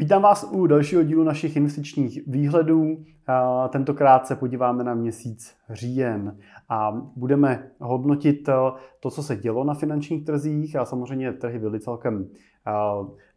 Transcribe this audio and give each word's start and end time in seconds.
Vítám 0.00 0.22
vás 0.22 0.48
u 0.52 0.66
dalšího 0.66 1.02
dílu 1.02 1.24
našich 1.24 1.56
investičních 1.56 2.26
výhledů. 2.26 3.04
Tentokrát 3.68 4.26
se 4.26 4.36
podíváme 4.36 4.84
na 4.84 4.94
měsíc 4.94 5.54
říjen 5.70 6.38
a 6.68 6.92
budeme 7.16 7.70
hodnotit 7.80 8.48
to, 9.00 9.10
co 9.10 9.22
se 9.22 9.36
dělo 9.36 9.64
na 9.64 9.74
finančních 9.74 10.24
trzích 10.24 10.76
a 10.76 10.84
samozřejmě 10.84 11.32
trhy 11.32 11.58
byly 11.58 11.80
celkem 11.80 12.28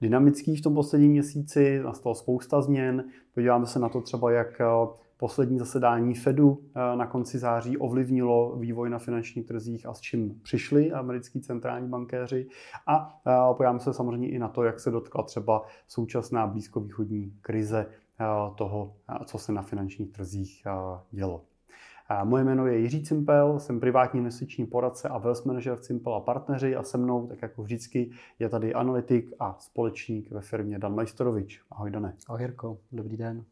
dynamický 0.01 0.55
v 0.55 0.61
tom 0.61 0.73
posledním 0.75 1.11
měsíci, 1.11 1.81
nastalo 1.83 2.15
spousta 2.15 2.61
změn. 2.61 3.03
Podíváme 3.33 3.65
se 3.65 3.79
na 3.79 3.89
to 3.89 4.01
třeba, 4.01 4.31
jak 4.31 4.61
poslední 5.23 5.59
zasedání 5.59 6.15
Fedu 6.15 6.59
eh, 6.75 6.95
na 6.95 7.07
konci 7.07 7.39
září 7.39 7.77
ovlivnilo 7.77 8.55
vývoj 8.59 8.89
na 8.89 8.99
finančních 8.99 9.45
trzích 9.45 9.85
a 9.85 9.93
s 9.93 10.01
čím 10.01 10.39
přišli 10.41 10.91
americký 10.91 11.41
centrální 11.41 11.89
bankéři. 11.89 12.47
A 12.87 13.21
eh, 13.27 13.53
podíváme 13.57 13.79
se 13.79 13.93
samozřejmě 13.93 14.29
i 14.29 14.39
na 14.39 14.47
to, 14.47 14.63
jak 14.63 14.79
se 14.79 14.91
dotkla 14.91 15.23
třeba 15.23 15.61
současná 15.87 16.47
blízkovýchodní 16.47 17.33
krize 17.41 17.85
eh, 17.87 18.25
toho, 18.55 18.95
co 19.25 19.37
se 19.37 19.51
na 19.51 19.61
finančních 19.61 20.11
trzích 20.11 20.63
dělo. 21.11 21.45
Moje 22.23 22.43
jméno 22.43 22.67
je 22.67 22.79
Jiří 22.79 23.03
Cimpel, 23.03 23.59
jsem 23.59 23.79
privátní 23.79 24.17
investiční 24.17 24.65
poradce 24.65 25.09
a 25.09 25.17
wealth 25.17 25.45
manager 25.45 25.77
Cimpel 25.77 26.13
a 26.13 26.19
partneři 26.19 26.75
a 26.75 26.83
se 26.83 26.97
mnou, 26.97 27.27
tak 27.27 27.41
jako 27.41 27.63
vždycky, 27.63 28.11
je 28.39 28.49
tady 28.49 28.73
analytik 28.73 29.33
a 29.39 29.55
společník 29.59 30.31
ve 30.31 30.41
firmě 30.41 30.79
Dan 30.79 30.95
Majstorovič. 30.95 31.61
Ahoj 31.71 31.91
Dane. 31.91 32.15
Ahoj 32.27 32.41
Jirko, 32.41 32.77
dobrý 32.91 33.17
den. 33.17 33.45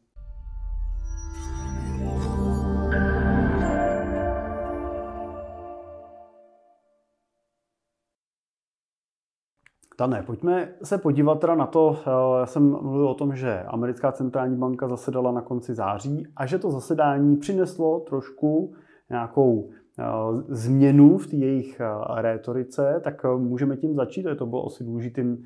Dane, 10.02 10.24
pojďme 10.24 10.74
se 10.84 10.98
podívat 10.98 11.40
teda 11.40 11.56
na 11.56 11.68
to, 11.68 11.98
eh, 12.00 12.40
já 12.40 12.46
jsem 12.46 12.70
mluvil 12.70 13.10
o 13.10 13.14
tom, 13.14 13.36
že 13.36 13.64
americká 13.64 14.12
centrální 14.12 14.58
banka 14.58 14.88
zasedala 14.88 15.32
na 15.32 15.42
konci 15.42 15.76
září 15.76 16.28
a 16.36 16.46
že 16.46 16.60
to 16.60 16.72
zasedání 16.72 17.38
přineslo 17.38 18.00
trošku 18.00 18.74
nějakou 19.10 19.70
eh, 19.70 20.04
změnu 20.50 21.18
v 21.18 21.28
té 21.28 21.36
jejich 21.36 21.80
eh, 21.80 22.22
rétorice, 22.22 23.02
tak 23.04 23.26
můžeme 23.38 23.78
tím 23.78 23.96
začít. 23.96 24.26
To 24.38 24.46
bylo 24.46 24.66
asi 24.66 24.84
důležitým 24.84 25.44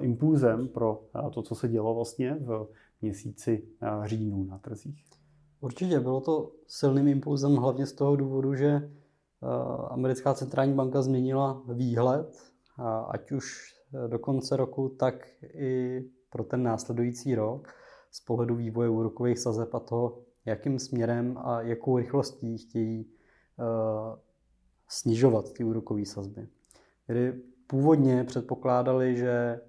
impulzem 0.00 0.68
pro 0.68 1.00
to, 1.34 1.42
co 1.42 1.54
se 1.54 1.68
dělo 1.68 1.94
vlastně 1.94 2.36
v 2.40 2.68
měsíci 3.02 3.68
říjnu 4.04 4.44
na 4.44 4.58
trzích. 4.58 5.04
Určitě 5.60 6.00
bylo 6.00 6.20
to 6.20 6.50
silným 6.66 7.08
impulzem 7.08 7.56
hlavně 7.56 7.86
z 7.86 7.92
toho 7.92 8.16
důvodu, 8.16 8.54
že 8.54 8.90
americká 9.90 10.34
centrální 10.34 10.74
banka 10.74 11.02
změnila 11.02 11.62
výhled, 11.68 12.36
ať 13.08 13.32
už 13.32 13.77
do 14.06 14.18
konce 14.18 14.56
roku, 14.56 14.88
tak 14.88 15.14
i 15.54 16.02
pro 16.30 16.44
ten 16.44 16.62
následující 16.62 17.34
rok 17.34 17.68
z 18.10 18.20
pohledu 18.20 18.54
vývoje 18.54 18.88
úrokových 18.88 19.38
sazeb 19.38 19.74
a 19.74 19.80
toho, 19.80 20.18
jakým 20.44 20.78
směrem 20.78 21.38
a 21.38 21.62
jakou 21.62 21.98
rychlostí 21.98 22.58
chtějí 22.58 23.04
uh, 23.04 24.18
snižovat 24.88 25.52
ty 25.52 25.64
úrokové 25.64 26.04
sazby. 26.04 26.48
Kdy 27.06 27.32
původně 27.66 28.24
předpokládali, 28.24 29.16
že 29.16 29.60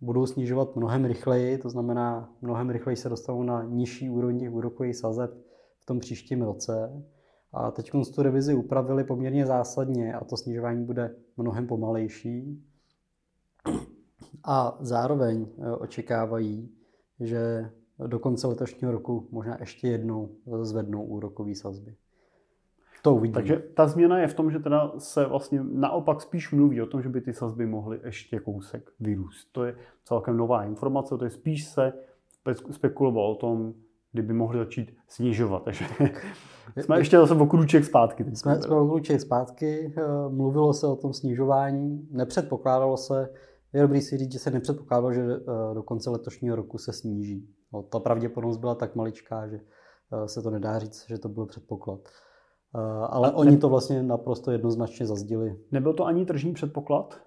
budou 0.00 0.26
snižovat 0.26 0.76
mnohem 0.76 1.04
rychleji, 1.04 1.58
to 1.58 1.70
znamená 1.70 2.34
mnohem 2.42 2.70
rychleji 2.70 2.96
se 2.96 3.08
dostanou 3.08 3.42
na 3.42 3.62
nižší 3.62 4.10
úroveň 4.10 4.38
těch 4.38 4.52
úrokových 4.52 4.96
sazeb 4.96 5.30
v 5.78 5.86
tom 5.86 5.98
příštím 5.98 6.42
roce. 6.42 7.04
A 7.52 7.70
teď 7.70 7.90
tu 8.14 8.22
revizi 8.22 8.54
upravili 8.54 9.04
poměrně 9.04 9.46
zásadně 9.46 10.14
a 10.14 10.24
to 10.24 10.36
snižování 10.36 10.84
bude 10.84 11.16
mnohem 11.36 11.66
pomalejší. 11.66 12.62
A 14.44 14.76
zároveň 14.80 15.46
eh, 15.58 15.70
očekávají, 15.70 16.70
že 17.20 17.70
do 18.06 18.18
konce 18.18 18.46
letošního 18.46 18.92
roku 18.92 19.28
možná 19.30 19.56
ještě 19.60 19.88
jednou 19.88 20.28
zvednou 20.62 21.04
úrokové 21.04 21.54
sazby. 21.54 21.94
To 23.02 23.14
uvidíme. 23.14 23.34
Takže 23.34 23.62
ta 23.74 23.86
změna 23.86 24.18
je 24.18 24.28
v 24.28 24.34
tom, 24.34 24.50
že 24.50 24.58
teda 24.58 24.92
se 24.98 25.26
vlastně 25.26 25.60
naopak 25.62 26.20
spíš 26.20 26.52
mluví 26.52 26.82
o 26.82 26.86
tom, 26.86 27.02
že 27.02 27.08
by 27.08 27.20
ty 27.20 27.32
sazby 27.32 27.66
mohly 27.66 28.00
ještě 28.04 28.40
kousek 28.40 28.90
vyrůst. 29.00 29.48
To 29.52 29.64
je 29.64 29.76
celkem 30.04 30.36
nová 30.36 30.64
informace, 30.64 31.18
to 31.18 31.24
je 31.24 31.30
spíš 31.30 31.64
se 31.64 31.92
spekulovalo 32.70 33.32
o 33.32 33.34
tom, 33.34 33.74
kdyby 34.12 34.32
mohli 34.32 34.58
začít 34.58 34.96
snižovat. 35.08 35.62
Takže 35.62 35.84
jsme 36.80 36.98
ještě 36.98 37.18
zase 37.18 37.34
o 37.34 37.46
kruček 37.46 37.84
zpátky. 37.84 38.24
Jsme, 38.34 38.62
jsme 38.62 38.76
o 38.76 38.88
kruček 38.88 39.20
zpátky. 39.20 39.94
Eh, 39.96 40.02
mluvilo 40.28 40.72
se 40.72 40.86
o 40.86 40.96
tom 40.96 41.12
snižování. 41.12 42.08
Nepředpokládalo 42.10 42.96
se, 42.96 43.28
je 43.74 43.82
dobrý 43.82 44.00
si 44.00 44.16
říct, 44.16 44.32
že 44.32 44.38
se 44.38 44.50
nepředpokládalo, 44.50 45.12
že 45.12 45.22
eh, 45.22 45.74
do 45.74 45.82
konce 45.82 46.10
letošního 46.10 46.56
roku 46.56 46.78
se 46.78 46.92
sníží. 46.92 47.48
No, 47.72 47.82
ta 47.82 48.00
pravděpodobnost 48.00 48.58
byla 48.58 48.74
tak 48.74 48.96
maličká, 48.96 49.48
že 49.48 49.60
eh, 50.12 50.28
se 50.28 50.42
to 50.42 50.50
nedá 50.50 50.78
říct, 50.78 51.04
že 51.08 51.18
to 51.18 51.28
byl 51.28 51.46
předpoklad. 51.46 52.00
Ale 53.08 53.28
ne, 53.28 53.34
oni 53.34 53.56
to 53.56 53.68
vlastně 53.68 54.02
naprosto 54.02 54.50
jednoznačně 54.50 55.06
zazdili. 55.06 55.58
Nebyl 55.72 55.94
to 55.94 56.04
ani 56.04 56.26
tržní 56.26 56.52
předpoklad? 56.52 57.20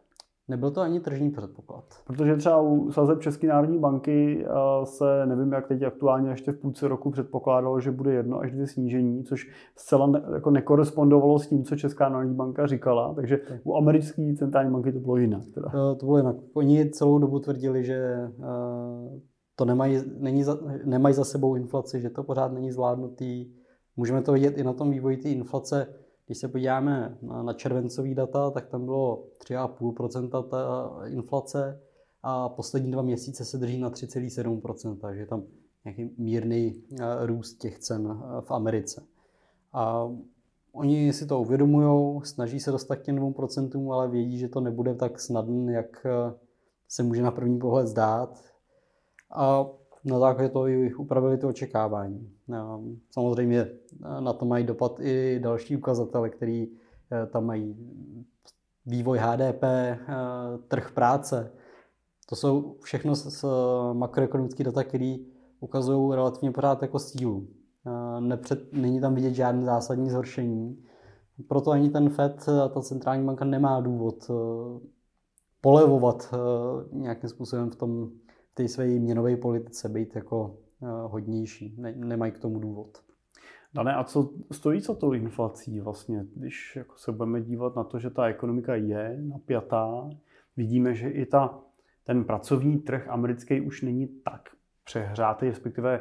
Nebyl 0.48 0.72
to 0.72 0.82
ani 0.82 1.00
tržní 1.00 1.32
předpoklad. 1.32 1.84
Protože 2.08 2.36
třeba 2.36 2.62
u 2.62 2.92
sazeb 2.92 3.22
České 3.22 3.48
národní 3.48 3.80
banky 3.80 4.46
eh, 4.46 4.86
se, 4.86 5.26
nevím 5.26 5.54
jak 5.54 5.68
teď 5.68 5.84
aktuálně, 5.84 6.30
ještě 6.30 6.52
v 6.52 6.58
půlce 6.58 6.88
roku 6.88 7.12
předpokládalo, 7.12 7.80
že 7.80 7.92
bude 7.92 8.14
jedno 8.14 8.40
až 8.40 8.52
dvě 8.52 8.68
snížení, 8.68 9.24
což 9.24 9.52
zcela 9.76 10.08
ne, 10.08 10.22
jako 10.34 10.50
nekorespondovalo 10.50 11.40
s 11.40 11.48
tím, 11.48 11.64
co 11.64 11.76
Česká 11.76 12.10
národní 12.10 12.36
banka 12.36 12.68
říkala. 12.68 13.14
Takže 13.14 13.40
u 13.64 13.76
americké 13.76 14.34
centrální 14.38 14.72
banky 14.72 14.92
to 14.92 15.00
bylo 15.00 15.18
jinak. 15.18 15.44
Teda. 15.54 15.70
To, 15.70 15.96
to 15.96 16.06
bylo 16.06 16.18
jinak. 16.18 16.36
Oni 16.54 16.90
celou 16.90 17.20
dobu 17.20 17.40
tvrdili, 17.40 17.84
že 17.84 17.96
eh, 17.96 19.20
to 19.56 19.66
nemají, 19.66 20.02
není 20.18 20.44
za, 20.44 20.58
nemají 20.86 21.16
za 21.16 21.24
sebou 21.24 21.56
inflaci, 21.56 22.02
že 22.02 22.10
to 22.10 22.24
pořád 22.24 22.54
není 22.54 22.72
zvládnutý. 22.72 23.52
Můžeme 23.98 24.22
to 24.22 24.34
vidět 24.34 24.58
i 24.58 24.64
na 24.64 24.74
tom 24.74 24.92
vývoji 24.92 25.18
té 25.18 25.30
inflace 25.30 25.88
když 26.26 26.38
se 26.38 26.48
podíváme 26.48 27.18
na, 27.22 27.54
červencový 27.54 28.16
data, 28.16 28.52
tak 28.52 28.68
tam 28.68 28.86
bylo 28.86 29.24
3,5% 29.50 30.44
ta 30.48 30.92
inflace 31.06 31.82
a 32.24 32.50
poslední 32.50 32.92
dva 32.92 33.02
měsíce 33.02 33.46
se 33.46 33.58
drží 33.58 33.80
na 33.80 33.90
3,7%, 33.90 34.98
takže 34.98 35.22
je 35.22 35.26
tam 35.26 35.44
nějaký 35.86 36.16
mírný 36.18 36.84
eh, 37.00 37.26
růst 37.26 37.54
těch 37.54 37.80
cen 37.80 38.08
eh, 38.12 38.42
v 38.42 38.52
Americe. 38.52 39.04
A 39.74 40.12
oni 40.72 41.14
si 41.14 41.26
to 41.26 41.42
uvědomují, 41.42 42.22
snaží 42.24 42.60
se 42.60 42.72
dostat 42.72 42.96
k 42.96 43.02
těm 43.02 43.16
2%, 43.16 43.94
ale 43.94 44.10
vědí, 44.10 44.38
že 44.38 44.50
to 44.50 44.62
nebude 44.62 44.96
tak 44.96 45.20
snadné, 45.20 45.74
jak 45.74 46.06
eh, 46.06 46.34
se 46.88 47.04
může 47.04 47.22
na 47.22 47.32
první 47.32 47.60
pohled 47.60 47.88
zdát. 47.88 48.44
A 49.32 49.68
na 50.06 50.20
základě 50.20 50.50
toho 50.50 50.66
upravili 50.98 51.38
to 51.38 51.48
očekávání. 51.48 52.30
Samozřejmě 53.12 53.68
na 54.20 54.34
to 54.34 54.46
mají 54.46 54.66
dopad 54.66 55.00
i 55.00 55.40
další 55.44 55.78
ukazatele, 55.78 56.30
který 56.30 56.68
eh, 57.12 57.26
tam 57.26 57.46
mají 57.46 57.76
vývoj 58.86 59.18
HDP, 59.18 59.64
eh, 59.64 59.98
trh 60.68 60.92
práce. 60.92 61.52
To 62.30 62.36
jsou 62.36 62.76
všechno 62.82 63.16
z 63.16 63.46
makroekonomické 63.94 64.64
data, 64.64 64.84
které 64.84 65.16
ukazují 65.60 66.16
relativně 66.16 66.52
pořád 66.52 66.82
jako 66.82 67.00
sílu. 67.00 67.48
Eh, 67.88 68.22
nepřed, 68.22 68.74
není 68.74 69.02
tam 69.02 69.16
vidět 69.16 69.34
žádné 69.34 69.66
zásadní 69.66 70.10
zhoršení. 70.10 70.84
Proto 71.48 71.72
ani 71.72 71.90
ten 71.90 72.10
FED 72.10 72.46
ta 72.74 72.82
centrální 72.82 73.26
banka 73.26 73.46
nemá 73.46 73.82
důvod 73.82 74.32
polevovat 75.62 76.34
nějakým 76.92 77.30
způsobem 77.30 77.70
v 77.70 77.76
tom 77.76 78.10
té 78.56 78.68
své 78.68 78.88
měnové 78.88 79.38
politice 79.38 79.90
být 79.90 80.16
jako 80.16 80.58
eh, 80.84 80.86
hodnější. 80.88 81.76
Ne, 81.78 81.92
nemají 81.96 82.32
k 82.32 82.40
tomu 82.40 82.60
důvod. 82.60 83.06
Dane, 83.74 83.96
a 83.96 84.04
co 84.04 84.34
stojí 84.52 84.82
za 84.82 84.96
tou 84.96 85.14
inflací 85.14 85.80
vlastně, 85.80 86.26
když 86.36 86.76
jako 86.76 86.98
se 86.98 87.12
budeme 87.12 87.42
dívat 87.42 87.76
na 87.76 87.84
to, 87.84 88.00
že 88.00 88.10
ta 88.10 88.26
ekonomika 88.26 88.76
je 88.76 89.18
napjatá, 89.22 90.10
vidíme, 90.58 90.94
že 90.94 91.10
i 91.10 91.26
ta, 91.26 91.60
ten 92.04 92.24
pracovní 92.24 92.78
trh 92.78 93.08
americký 93.10 93.62
už 93.62 93.82
není 93.82 94.08
tak 94.08 94.50
přehrátý, 94.84 95.50
respektive 95.50 96.00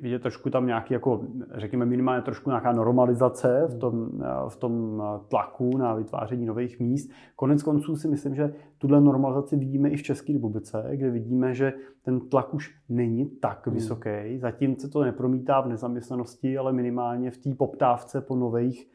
vidět 0.00 0.22
trošku 0.22 0.50
tam 0.50 0.66
nějaký, 0.66 0.94
jako, 0.94 1.20
řekněme 1.54 1.86
minimálně 1.86 2.22
trošku 2.22 2.50
nějaká 2.50 2.72
normalizace 2.72 3.66
v 3.70 3.78
tom, 3.78 4.22
v 4.48 4.56
tom 4.56 5.02
tlaku 5.28 5.76
na 5.76 5.94
vytváření 5.94 6.46
nových 6.46 6.80
míst. 6.80 7.10
Konec 7.36 7.62
konců 7.62 7.96
si 7.96 8.08
myslím, 8.08 8.34
že 8.34 8.54
tuhle 8.78 9.00
normalizaci 9.00 9.56
vidíme 9.56 9.88
i 9.88 9.96
v 9.96 10.02
České 10.02 10.32
republice, 10.32 10.90
kde 10.92 11.10
vidíme, 11.10 11.54
že 11.54 11.72
ten 12.02 12.20
tlak 12.20 12.54
už 12.54 12.74
není 12.88 13.26
tak 13.26 13.66
hmm. 13.66 13.74
vysoký. 13.74 14.38
Zatím 14.38 14.76
se 14.76 14.88
to 14.88 15.02
nepromítá 15.02 15.60
v 15.60 15.68
nezaměstnanosti, 15.68 16.58
ale 16.58 16.72
minimálně 16.72 17.30
v 17.30 17.38
té 17.38 17.54
poptávce 17.54 18.20
po 18.20 18.36
nových 18.36 18.90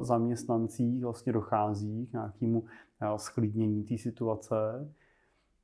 zaměstnancích 0.00 1.02
vlastně 1.02 1.32
dochází 1.32 2.06
k 2.06 2.12
nějakému 2.12 2.64
sklidnění 3.16 3.84
té 3.84 3.98
situace. 3.98 4.54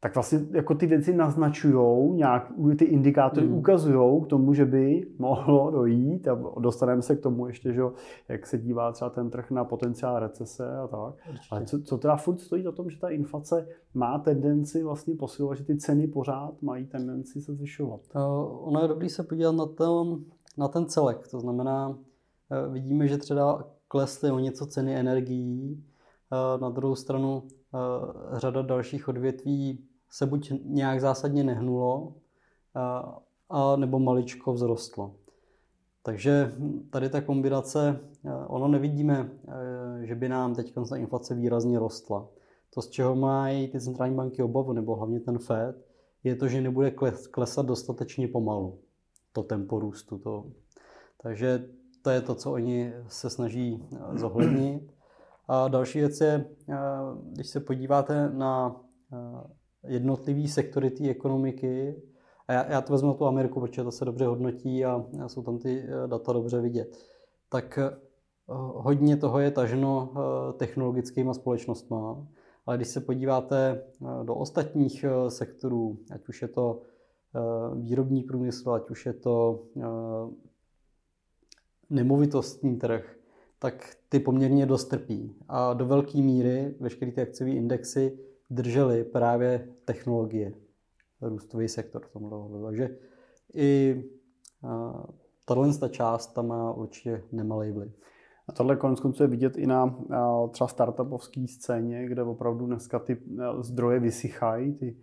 Tak 0.01 0.15
vlastně 0.15 0.41
jako 0.51 0.75
ty 0.75 0.87
věci 0.87 1.17
naznačují, 1.17 2.11
nějak 2.17 2.53
ty 2.79 2.85
indikátory 2.85 3.47
mm. 3.47 3.55
ukazují 3.55 4.23
k 4.25 4.27
tomu, 4.27 4.55
že 4.55 4.65
by 4.65 5.07
mohlo 5.19 5.71
dojít 5.71 6.29
a 6.29 6.35
dostaneme 6.61 7.03
se 7.03 7.17
k 7.17 7.21
tomu 7.21 7.47
ještě, 7.47 7.73
že, 7.73 7.83
jak 8.29 8.47
se 8.47 8.59
dívá 8.59 8.93
třeba 8.93 9.11
ten 9.11 9.31
trh 9.31 9.51
na 9.51 9.65
potenciál 9.65 10.19
recese 10.19 10.77
a 10.77 10.87
tak. 10.87 11.15
Určitě. 11.31 11.49
Ale 11.51 11.65
co, 11.65 11.83
co 11.83 11.99
teda 11.99 12.17
furt 12.17 12.41
stojí 12.41 12.63
za 12.63 12.73
tom, 12.73 12.91
že 12.91 12.99
ta 12.99 13.09
inflace 13.09 13.69
má 13.95 14.19
tendenci 14.19 14.83
vlastně 14.83 15.15
posilovat, 15.15 15.59
že 15.59 15.65
ty 15.65 15.77
ceny 15.77 16.07
pořád 16.07 16.63
mají 16.63 16.87
tendenci 16.87 17.41
se 17.41 17.55
zvyšovat? 17.55 18.01
Uh, 18.15 18.69
ono 18.69 18.83
je 18.83 18.89
dobré 18.89 19.09
se 19.09 19.23
podívat 19.23 19.53
na 19.53 19.67
ten, 19.67 20.25
na 20.59 20.69
ten 20.69 20.87
celek, 20.87 21.29
to 21.29 21.41
znamená, 21.41 21.89
uh, 21.89 22.73
vidíme, 22.73 23.09
že 23.09 23.19
třeba 23.19 23.65
klesly 23.89 24.31
o 24.31 24.39
něco 24.39 24.67
ceny 24.67 24.97
energií, 24.97 25.85
na 26.61 26.71
druhou 26.71 26.95
stranu 26.95 27.43
řada 28.33 28.63
dalších 28.63 29.09
odvětví 29.09 29.85
se 30.11 30.27
buď 30.27 30.53
nějak 30.65 31.01
zásadně 31.01 31.45
nehnulo, 31.45 32.15
a, 32.75 33.19
a 33.51 33.77
nebo 33.77 33.99
maličko 33.99 34.55
vzrostlo. 34.55 35.15
Takže 36.03 36.53
tady 36.91 37.09
ta 37.09 37.21
kombinace, 37.21 38.01
ono 38.47 38.69
nevidíme, 38.69 39.31
že 40.03 40.15
by 40.15 40.29
nám 40.29 40.55
teď 40.55 40.75
ta 40.75 40.97
inflace 40.97 41.35
výrazně 41.35 41.79
rostla. 41.79 42.29
To, 42.75 42.83
z 42.83 42.89
čeho 42.89 43.15
mají 43.17 43.69
ty 43.69 43.81
centrální 43.81 44.17
banky 44.17 44.43
obavu, 44.43 44.73
nebo 44.73 44.97
hlavně 44.97 45.21
ten 45.21 45.39
Fed, 45.39 45.77
je 46.25 46.37
to, 46.37 46.49
že 46.49 46.61
nebude 46.61 46.91
klesat 47.31 47.67
dostatečně 47.67 48.29
pomalu 48.29 48.79
to 49.33 49.43
tempo 49.43 49.81
růstu. 49.81 50.19
To. 50.19 50.47
Takže 51.23 51.69
to 52.03 52.11
je 52.11 52.21
to, 52.21 52.35
co 52.35 52.53
oni 52.53 52.93
se 53.09 53.31
snaží 53.31 53.85
zohlednit. 54.15 54.98
A 55.49 55.69
další 55.69 55.99
věc 55.99 56.21
je, 56.21 56.45
když 57.33 57.49
se 57.49 57.61
podíváte 57.61 58.31
na 58.31 58.81
jednotlivý 59.87 60.49
sektory 60.49 60.91
té 60.91 61.09
ekonomiky, 61.09 62.03
a 62.49 62.53
já, 62.53 62.71
já 62.71 62.81
to 62.81 62.93
vezmu 62.93 63.15
tu 63.15 63.27
Ameriku, 63.27 63.61
protože 63.61 63.85
to 63.85 63.93
se 63.93 64.05
dobře 64.05 64.27
hodnotí 64.27 64.85
a, 64.85 65.05
jsou 65.27 65.43
tam 65.43 65.59
ty 65.59 65.85
eh, 65.85 66.09
data 66.09 66.33
dobře 66.33 66.61
vidět, 66.61 66.99
tak 67.49 67.79
eh, 67.79 67.97
hodně 68.75 69.17
toho 69.17 69.39
je 69.39 69.51
taženo 69.51 70.13
eh, 70.13 70.53
technologickýma 70.53 71.35
společnostmi. 71.35 71.97
Ale 72.67 72.77
když 72.77 72.89
se 72.89 73.01
podíváte 73.01 73.85
do 74.23 74.35
ostatních 74.35 75.05
sektorů, 75.29 75.99
ať 76.11 76.29
už 76.29 76.43
je 76.43 76.49
to 76.49 76.83
výrobní 77.75 78.23
průmysl, 78.23 78.71
ať 78.71 78.91
už 78.91 79.07
je 79.07 79.13
to 79.13 79.63
nemovitostní 81.91 82.77
trh, 82.77 83.18
tak 83.59 83.97
ty 84.09 84.21
poměrně 84.21 84.67
dost 84.67 84.85
trpí. 84.85 85.37
A 85.49 85.75
do 85.75 85.87
velké 85.87 86.19
míry 86.19 86.75
veškeré 86.81 87.13
ty 87.13 87.23
akciové 87.23 87.53
indexy 87.53 88.19
držely 88.51 89.05
právě 89.05 89.69
technologie, 89.85 90.53
růstový 91.21 91.69
sektor 91.69 92.03
v 92.03 92.13
tomhle 92.13 92.39
ohledu. 92.39 92.65
Takže 92.65 92.99
i 93.55 94.05
tahle 95.45 95.71
část 95.91 96.27
tam 96.27 96.47
má 96.47 96.73
určitě 96.73 97.23
nemalý 97.33 97.73
vliv. 97.73 97.93
A 98.49 98.53
tohle 98.53 98.77
konec 98.77 99.01
konců 99.01 99.23
je 99.23 99.29
vidět 99.29 99.57
i 99.57 99.67
na 99.67 99.99
třeba 100.51 100.69
startupovské 100.69 101.47
scéně, 101.49 102.07
kde 102.07 102.23
opravdu 102.23 102.67
dneska 102.67 102.99
ty 102.99 103.19
zdroje 103.61 104.01
vysychají, 104.01 104.75
ty, 104.75 104.97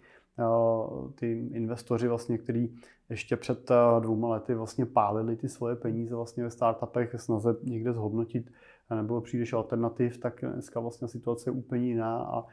ty 1.16 1.32
investoři 1.52 2.08
vlastně, 2.08 2.38
kteří 2.38 2.76
ještě 3.10 3.36
před 3.36 3.72
dvouma 4.00 4.30
lety 4.30 4.56
vlastně 4.56 4.86
pálili 4.86 5.36
ty 5.36 5.50
svoje 5.50 5.76
peníze 5.76 6.16
vlastně 6.16 6.44
ve 6.44 6.50
startupech, 6.50 7.16
snaze 7.18 7.56
někde 7.64 7.94
zhodnotit 7.94 8.52
nebo 8.96 9.22
příliš 9.22 9.54
alternativ, 9.54 10.18
tak 10.18 10.44
dneska 10.54 10.80
vlastně 10.80 11.08
situace 11.08 11.50
je 11.50 11.54
úplně 11.54 11.86
jiná 11.86 12.18
a, 12.18 12.46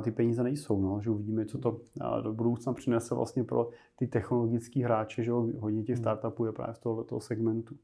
ty 0.00 0.10
peníze 0.10 0.42
nejsou. 0.42 0.82
No, 0.82 1.00
že 1.00 1.10
uvidíme, 1.10 1.46
co 1.46 1.58
to 1.58 1.80
do 2.22 2.32
budoucna 2.32 2.72
přinese 2.72 3.14
vlastně 3.14 3.44
pro 3.44 3.70
ty 3.96 4.06
technologické 4.06 4.84
hráče, 4.84 5.24
že 5.24 5.32
hodně 5.32 5.82
těch 5.82 5.96
hmm. 5.96 6.02
startupů 6.02 6.44
je 6.44 6.52
právě 6.52 6.74
z 6.74 6.78
tohoto 6.78 7.20
segmentu. 7.20 7.74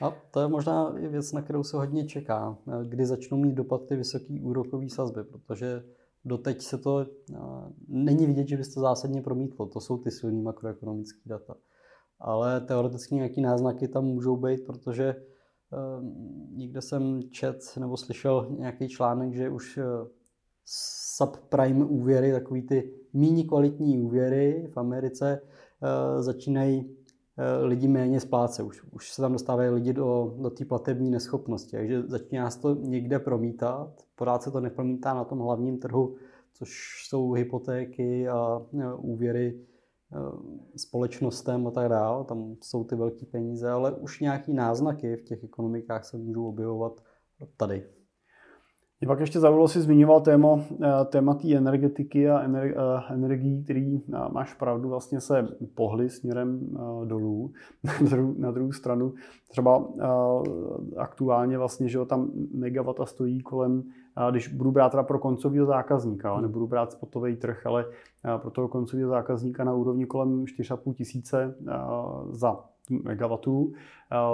A 0.00 0.12
to 0.30 0.40
je 0.40 0.48
možná 0.48 0.98
i 0.98 1.08
věc, 1.08 1.32
na 1.32 1.42
kterou 1.42 1.62
se 1.62 1.76
hodně 1.76 2.04
čeká, 2.06 2.56
kdy 2.84 3.06
začnou 3.06 3.38
mít 3.38 3.54
dopad 3.54 3.86
ty 3.86 3.96
vysoké 3.96 4.40
úrokové 4.42 4.88
sazby, 4.88 5.24
protože 5.24 5.84
doteď 6.24 6.62
se 6.62 6.78
to 6.78 7.06
není 7.88 8.26
vidět, 8.26 8.48
že 8.48 8.56
by 8.56 8.62
to 8.64 8.80
zásadně 8.80 9.22
promítlo. 9.22 9.66
To 9.66 9.80
jsou 9.80 9.98
ty 9.98 10.10
silné 10.10 10.42
makroekonomické 10.42 11.20
data. 11.26 11.54
Ale 12.20 12.60
teoreticky 12.60 13.14
nějaké 13.14 13.40
náznaky 13.40 13.88
tam 13.88 14.04
můžou 14.04 14.36
být, 14.36 14.66
protože 14.66 15.14
Ehm, 15.74 16.14
někde 16.56 16.82
jsem 16.82 17.22
čet 17.30 17.56
nebo 17.80 17.96
slyšel 17.96 18.46
nějaký 18.58 18.88
článek, 18.88 19.34
že 19.34 19.50
už 19.50 19.78
eh, 19.78 19.82
subprime 21.16 21.84
úvěry, 21.84 22.32
takový 22.32 22.62
ty 22.62 22.94
méně 23.12 23.44
kvalitní 23.44 23.98
úvěry 23.98 24.70
v 24.74 24.76
Americe 24.76 25.40
eh, 25.40 26.22
začínají 26.22 26.90
eh, 26.90 27.03
lidi 27.62 27.88
méně 27.88 28.20
splácet. 28.20 28.66
Už, 28.66 28.82
už 28.92 29.12
se 29.12 29.22
tam 29.22 29.32
dostávají 29.32 29.70
lidi 29.70 29.92
do, 29.92 30.34
do 30.38 30.50
té 30.50 30.64
platební 30.64 31.10
neschopnosti, 31.10 31.76
takže 31.76 32.02
začíná 32.02 32.50
se 32.50 32.60
to 32.60 32.74
někde 32.74 33.18
promítat. 33.18 34.02
Pořád 34.14 34.42
se 34.42 34.50
to 34.50 34.60
nepromítá 34.60 35.14
na 35.14 35.24
tom 35.24 35.38
hlavním 35.38 35.78
trhu, 35.78 36.16
což 36.52 36.70
jsou 37.08 37.32
hypotéky 37.32 38.28
a 38.28 38.60
úvěry 38.96 39.64
Eh, 40.14 40.78
společnostem 40.78 41.66
a 41.66 41.70
tak 41.70 41.88
dále, 41.88 42.24
tam 42.24 42.56
jsou 42.62 42.84
ty 42.84 42.96
velké 42.96 43.26
peníze, 43.26 43.70
ale 43.70 43.92
už 43.92 44.20
nějaký 44.20 44.52
náznaky 44.52 45.16
v 45.16 45.22
těch 45.22 45.44
ekonomikách 45.44 46.04
se 46.04 46.16
můžou 46.16 46.48
objevovat 46.48 47.04
tady. 47.56 47.86
Mě 49.04 49.08
pak 49.08 49.20
ještě 49.20 49.40
zaujalo 49.40 49.68
si 49.68 49.80
zmiňoval 49.80 50.20
téma, 50.20 50.60
eh, 50.82 51.04
téma 51.04 51.34
té 51.34 51.54
energetiky 51.54 52.30
a 52.30 52.42
eh, 52.42 52.74
energií, 53.14 53.64
který 53.64 54.02
máš 54.32 54.54
pravdu, 54.54 54.88
vlastně 54.88 55.20
se 55.20 55.48
pohly 55.74 56.10
směrem 56.10 56.60
dolů. 57.04 57.52
Na 58.38 58.50
druhou 58.50 58.72
stranu 58.72 59.14
třeba 59.48 59.84
aktuálně 60.96 61.58
vlastně, 61.58 61.88
že 61.88 61.98
tam 62.04 62.30
megawata 62.54 63.06
stojí 63.06 63.40
kolem 63.40 63.82
když 64.30 64.48
budu 64.48 64.70
brát 64.72 64.90
teda 64.90 65.02
pro 65.02 65.18
koncového 65.18 65.66
zákazníka, 65.66 66.30
ale 66.30 66.42
nebudu 66.42 66.66
brát 66.66 66.92
spotový 66.92 67.36
trh, 67.36 67.66
ale 67.66 67.86
pro 68.38 68.50
toho 68.50 68.68
koncového 68.68 69.10
zákazníka 69.10 69.64
na 69.64 69.74
úrovni 69.74 70.06
kolem 70.06 70.44
4,5 70.44 70.94
tisíce 70.94 71.54
za 72.30 72.64
megawatů, 72.90 73.72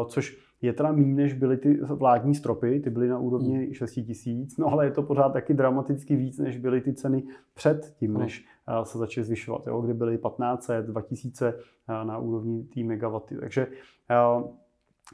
což 0.06 0.50
je 0.62 0.72
teda 0.72 0.92
méně, 0.92 1.14
než 1.14 1.32
byly 1.32 1.56
ty 1.56 1.74
vládní 1.80 2.34
stropy, 2.34 2.80
ty 2.80 2.90
byly 2.90 3.08
na 3.08 3.18
úrovni 3.18 3.64
hmm. 3.64 3.74
6 3.74 3.92
tisíc, 3.92 4.56
no 4.56 4.66
ale 4.66 4.84
je 4.84 4.90
to 4.90 5.02
pořád 5.02 5.32
taky 5.32 5.54
dramaticky 5.54 6.16
víc, 6.16 6.38
než 6.38 6.56
byly 6.56 6.80
ty 6.80 6.92
ceny 6.92 7.22
před 7.54 7.94
tím, 7.98 8.10
hmm. 8.10 8.20
než 8.20 8.46
se 8.82 8.98
začaly 8.98 9.24
zvyšovat, 9.24 9.66
jo, 9.66 9.80
kdy 9.80 9.94
byly 9.94 10.18
1500, 10.18 10.86
2000 10.86 11.54
na 11.88 12.18
úrovni 12.18 12.64
té 12.64 12.82
megawaty. 12.82 13.36
Takže 13.36 13.66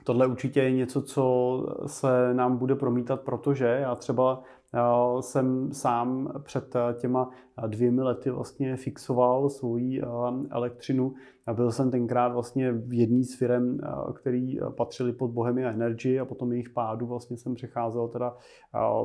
tohle 0.05 0.27
určitě 0.27 0.63
je 0.63 0.73
něco, 0.73 1.03
co 1.03 1.67
se 1.87 2.35
nám 2.35 2.57
bude 2.57 2.75
promítat, 2.75 3.21
protože 3.21 3.65
já 3.65 3.95
třeba 3.95 4.43
jsem 5.21 5.73
sám 5.73 6.33
před 6.43 6.75
těma 7.01 7.31
dvěmi 7.67 8.03
lety 8.03 8.31
vlastně 8.31 8.77
fixoval 8.77 9.51
svoji 9.51 10.03
elektřinu. 10.51 11.15
Byl 11.53 11.73
jsem 11.73 11.91
tenkrát 11.91 12.29
vlastně 12.29 12.73
v 12.73 12.93
jedné 12.93 13.25
z 13.25 13.35
firm, 13.35 13.79
který 14.15 14.59
patřili 14.77 15.13
pod 15.13 15.31
Bohemia 15.31 15.71
Energy 15.71 16.21
a 16.21 16.25
potom 16.25 16.53
jejich 16.53 16.71
pádu 16.71 17.07
vlastně 17.07 17.37
jsem 17.37 17.55
přecházel 17.55 18.09
teda 18.09 18.37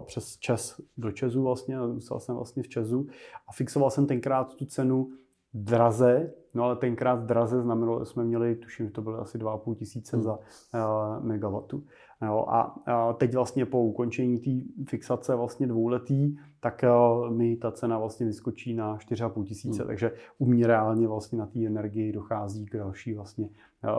přes 0.05 0.37
Čes 0.37 0.81
do 0.97 1.11
Česu 1.11 1.43
vlastně, 1.43 1.77
zůstal 1.87 2.19
jsem 2.19 2.35
vlastně 2.35 2.63
v 2.63 2.67
Česu 2.67 3.07
a 3.47 3.51
fixoval 3.51 3.89
jsem 3.89 4.07
tenkrát 4.07 4.55
tu 4.55 4.65
cenu 4.65 5.09
draze, 5.53 6.33
no 6.53 6.63
ale 6.63 6.75
tenkrát 6.75 7.23
draze 7.25 7.61
znamenalo, 7.61 7.99
že 7.99 8.05
jsme 8.05 8.23
měli, 8.23 8.55
tuším, 8.55 8.85
že 8.85 8.91
to 8.91 9.01
bylo 9.01 9.21
asi 9.21 9.37
2,5 9.37 9.75
tisíce 9.75 10.15
hmm. 10.15 10.23
za 10.23 10.33
uh, 10.33 11.23
megawatu. 11.25 11.83
Jo, 12.25 12.45
a, 12.49 12.61
a 12.85 13.13
teď 13.13 13.33
vlastně 13.33 13.65
po 13.65 13.83
ukončení 13.83 14.39
té 14.39 14.83
fixace 14.89 15.35
vlastně 15.35 15.67
dvouletý, 15.67 16.35
tak 16.59 16.83
uh, 16.83 17.29
mi 17.29 17.55
ta 17.55 17.71
cena 17.71 17.99
vlastně 17.99 18.25
vyskočí 18.25 18.73
na 18.73 18.97
4,5 18.97 19.43
tisíce, 19.43 19.81
hmm. 19.81 19.87
takže 19.87 20.11
u 20.37 20.45
mě 20.45 20.67
reálně 20.67 21.07
vlastně 21.07 21.37
na 21.37 21.45
té 21.45 21.65
energii 21.65 22.11
dochází 22.11 22.65
k 22.65 22.77
další 22.77 23.13
vlastně 23.13 23.45
uh, 23.45 23.51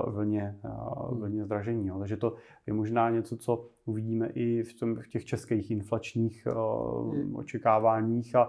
vlně, 0.06 0.58
uh, 0.64 1.18
vlně 1.18 1.44
zdražení. 1.44 1.86
Jo. 1.86 1.98
Takže 1.98 2.16
to 2.16 2.34
je 2.66 2.72
možná 2.72 3.10
něco, 3.10 3.36
co 3.36 3.68
uvidíme 3.84 4.28
i 4.28 4.62
v, 4.62 4.74
tom, 4.74 4.96
v 4.96 5.08
těch 5.08 5.24
českých 5.24 5.70
inflačních 5.70 6.46
uh, 6.56 7.38
očekáváních 7.38 8.36
a 8.36 8.46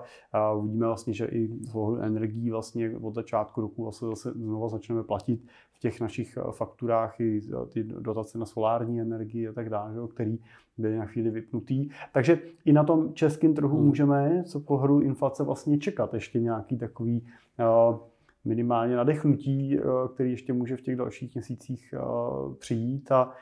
uh, 0.51 0.59
uvidíme 0.59 0.87
vlastně, 0.87 1.13
že 1.13 1.25
i 1.25 1.47
z 1.47 1.75
energií 2.01 2.51
vlastně 2.51 2.97
od 2.97 3.15
začátku 3.15 3.61
roku 3.61 3.83
vlastně 3.83 4.07
zase 4.07 4.31
znova 4.31 4.69
začneme 4.69 5.03
platit 5.03 5.45
v 5.73 5.79
těch 5.79 6.01
našich 6.01 6.37
fakturách 6.51 7.19
i 7.19 7.41
ty 7.69 7.83
dotace 7.83 8.37
na 8.37 8.45
solární 8.45 9.01
energii 9.01 9.47
a 9.47 9.53
tak 9.53 9.69
dále, 9.69 9.93
který 10.13 10.39
byly 10.77 10.97
na 10.97 11.05
chvíli 11.05 11.29
vypnutý. 11.29 11.89
Takže 12.13 12.39
i 12.65 12.73
na 12.73 12.83
tom 12.83 13.13
českém 13.13 13.53
trhu 13.53 13.77
hmm. 13.77 13.87
můžeme 13.87 14.43
co 14.43 14.59
pohledu 14.59 14.99
inflace 14.99 15.43
vlastně 15.43 15.77
čekat 15.77 16.13
ještě 16.13 16.39
nějaký 16.39 16.77
takový 16.77 17.25
uh, 17.59 17.97
minimálně 18.45 18.95
nadechnutí, 18.95 19.79
uh, 19.79 20.07
který 20.13 20.31
ještě 20.31 20.53
může 20.53 20.77
v 20.77 20.81
těch 20.81 20.95
dalších 20.95 21.33
měsících 21.35 21.93
uh, 21.97 22.55
přijít 22.55 23.11
a 23.11 23.33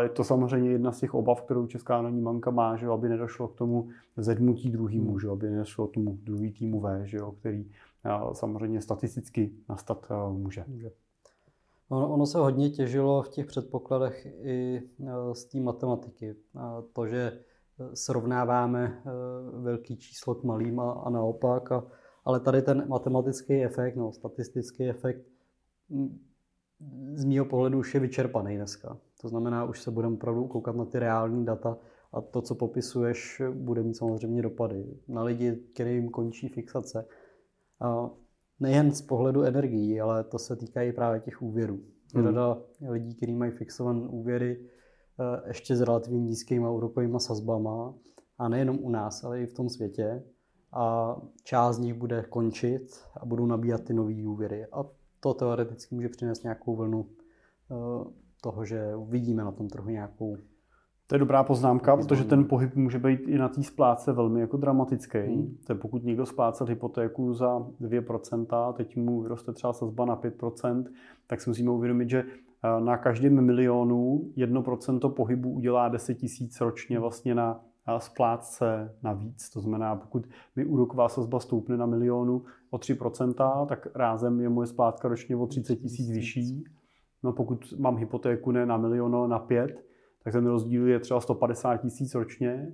je 0.00 0.08
to 0.08 0.24
samozřejmě 0.24 0.70
jedna 0.70 0.92
z 0.92 1.00
těch 1.00 1.14
obav, 1.14 1.42
kterou 1.42 1.66
Česká 1.66 1.96
národní 1.96 2.22
banka 2.22 2.50
má, 2.50 2.76
že 2.76 2.86
aby 2.86 3.08
nedošlo 3.08 3.48
k 3.48 3.54
tomu 3.54 3.88
zedmutí 4.16 4.70
druhýmu, 4.70 5.10
hmm. 5.10 5.20
že 5.20 5.28
aby 5.28 5.50
nedošlo 5.50 5.86
k 5.86 5.94
tomu 5.94 6.18
druhý 6.22 6.52
týmu 6.52 6.80
V, 6.80 7.06
že 7.06 7.16
jo, 7.16 7.32
který 7.32 7.70
samozřejmě 8.32 8.80
statisticky 8.80 9.52
nastat 9.68 10.12
může. 10.32 10.64
Ono, 11.88 12.12
ono 12.12 12.26
se 12.26 12.38
hodně 12.38 12.70
těžilo 12.70 13.22
v 13.22 13.28
těch 13.28 13.46
předpokladech 13.46 14.26
i 14.42 14.82
z 15.32 15.44
té 15.44 15.60
matematiky. 15.60 16.34
To, 16.92 17.06
že 17.06 17.38
srovnáváme 17.94 19.02
velký 19.52 19.96
číslo 19.96 20.34
k 20.34 20.44
malým 20.44 20.80
a, 20.80 20.92
a 20.92 21.10
naopak, 21.10 21.72
a, 21.72 21.84
ale 22.28 22.40
tady 22.40 22.62
ten 22.62 22.88
matematický 22.88 23.64
efekt, 23.64 23.96
no, 23.96 24.12
statistický 24.12 24.88
efekt 24.88 25.26
z 27.14 27.24
mého 27.24 27.44
pohledu 27.44 27.78
už 27.78 27.94
je 27.94 28.00
vyčerpaný 28.00 28.56
dneska. 28.56 28.98
To 29.20 29.28
znamená, 29.28 29.64
už 29.64 29.80
se 29.80 29.90
budeme 29.90 30.14
opravdu 30.14 30.46
koukat 30.46 30.76
na 30.76 30.84
ty 30.84 30.98
reální 30.98 31.44
data 31.44 31.78
a 32.12 32.20
to, 32.20 32.42
co 32.42 32.54
popisuješ, 32.54 33.42
bude 33.52 33.82
mít 33.82 33.94
samozřejmě 33.94 34.42
dopady 34.42 34.84
na 35.08 35.22
lidi, 35.22 35.56
kterým 35.74 36.10
končí 36.10 36.48
fixace. 36.48 37.06
A 37.80 38.10
nejen 38.60 38.92
z 38.92 39.02
pohledu 39.02 39.42
energií, 39.42 40.00
ale 40.00 40.24
to 40.24 40.38
se 40.38 40.56
týká 40.56 40.82
i 40.82 40.92
právě 40.92 41.20
těch 41.20 41.42
úvěrů. 41.42 41.80
Hmm. 42.14 42.24
Řada 42.24 42.58
lidí, 42.88 43.14
kteří 43.14 43.34
mají 43.34 43.50
fixované 43.50 44.08
úvěry 44.08 44.60
eh, 45.20 45.48
ještě 45.48 45.76
s 45.76 45.80
relativně 45.80 46.20
nízkýma 46.20 46.70
úrokovými 46.70 47.20
sazbama, 47.20 47.94
a 48.38 48.48
nejenom 48.48 48.78
u 48.82 48.90
nás, 48.90 49.24
ale 49.24 49.40
i 49.40 49.46
v 49.46 49.54
tom 49.54 49.68
světě. 49.68 50.22
A 50.72 51.16
část 51.44 51.76
z 51.76 51.78
nich 51.78 51.94
bude 51.94 52.22
končit 52.22 53.00
a 53.20 53.26
budou 53.26 53.46
nabíhat 53.46 53.84
ty 53.84 53.94
nové 53.94 54.26
úvěry. 54.26 54.66
A 54.72 54.84
to 55.20 55.34
teoreticky 55.34 55.94
může 55.94 56.08
přinést 56.08 56.42
nějakou 56.42 56.76
vlnu 56.76 57.06
eh, 57.70 58.04
toho, 58.42 58.64
že 58.64 58.92
vidíme 59.08 59.44
na 59.44 59.52
tom 59.52 59.68
trhu 59.68 59.88
nějakou 59.88 60.36
to 61.08 61.14
je 61.14 61.18
dobrá 61.18 61.44
poznámka, 61.44 61.96
protože 61.96 62.24
ten 62.24 62.44
pohyb 62.44 62.74
může 62.74 62.98
být 62.98 63.20
i 63.28 63.38
na 63.38 63.48
té 63.48 63.62
splátce 63.62 64.12
velmi 64.12 64.40
jako 64.40 64.56
dramatický. 64.56 65.18
Hmm. 65.18 65.56
To 65.66 65.72
je 65.72 65.78
pokud 65.78 66.04
někdo 66.04 66.26
splácel 66.26 66.66
hypotéku 66.66 67.34
za 67.34 67.58
2%, 67.58 68.72
teď 68.72 68.96
mu 68.96 69.22
vyroste 69.22 69.52
třeba 69.52 69.72
sazba 69.72 70.04
na 70.04 70.16
5%, 70.16 70.84
tak 71.26 71.40
si 71.40 71.50
musíme 71.50 71.70
uvědomit, 71.70 72.10
že 72.10 72.24
eh, 72.24 72.80
na 72.80 72.96
každém 72.96 73.44
milionu 73.44 74.30
1% 74.36 75.12
pohybu 75.12 75.50
udělá 75.50 75.88
10 75.88 76.14
tisíc 76.14 76.60
ročně 76.60 76.98
vlastně 76.98 77.34
na 77.34 77.60
splátce 77.98 78.94
navíc. 79.02 79.50
To 79.50 79.60
znamená, 79.60 79.96
pokud 79.96 80.26
mi 80.56 80.64
úroková 80.64 81.08
sazba 81.08 81.40
stoupne 81.40 81.76
na 81.76 81.86
milionu 81.86 82.44
o 82.70 82.76
3%, 82.76 83.66
tak 83.66 83.88
rázem 83.94 84.40
je 84.40 84.48
moje 84.48 84.66
splátka 84.66 85.08
ročně 85.08 85.36
o 85.36 85.46
30 85.46 85.76
tisíc 85.76 86.10
vyšší. 86.10 86.64
No 87.22 87.32
pokud 87.32 87.74
mám 87.78 87.96
hypotéku 87.96 88.50
ne 88.50 88.66
na 88.66 88.76
milion, 88.76 89.30
na 89.30 89.38
pět, 89.38 89.84
tak 90.24 90.32
ten 90.32 90.46
rozdíl 90.46 90.88
je 90.88 91.00
třeba 91.00 91.20
150 91.20 91.76
tisíc 91.76 92.14
ročně. 92.14 92.72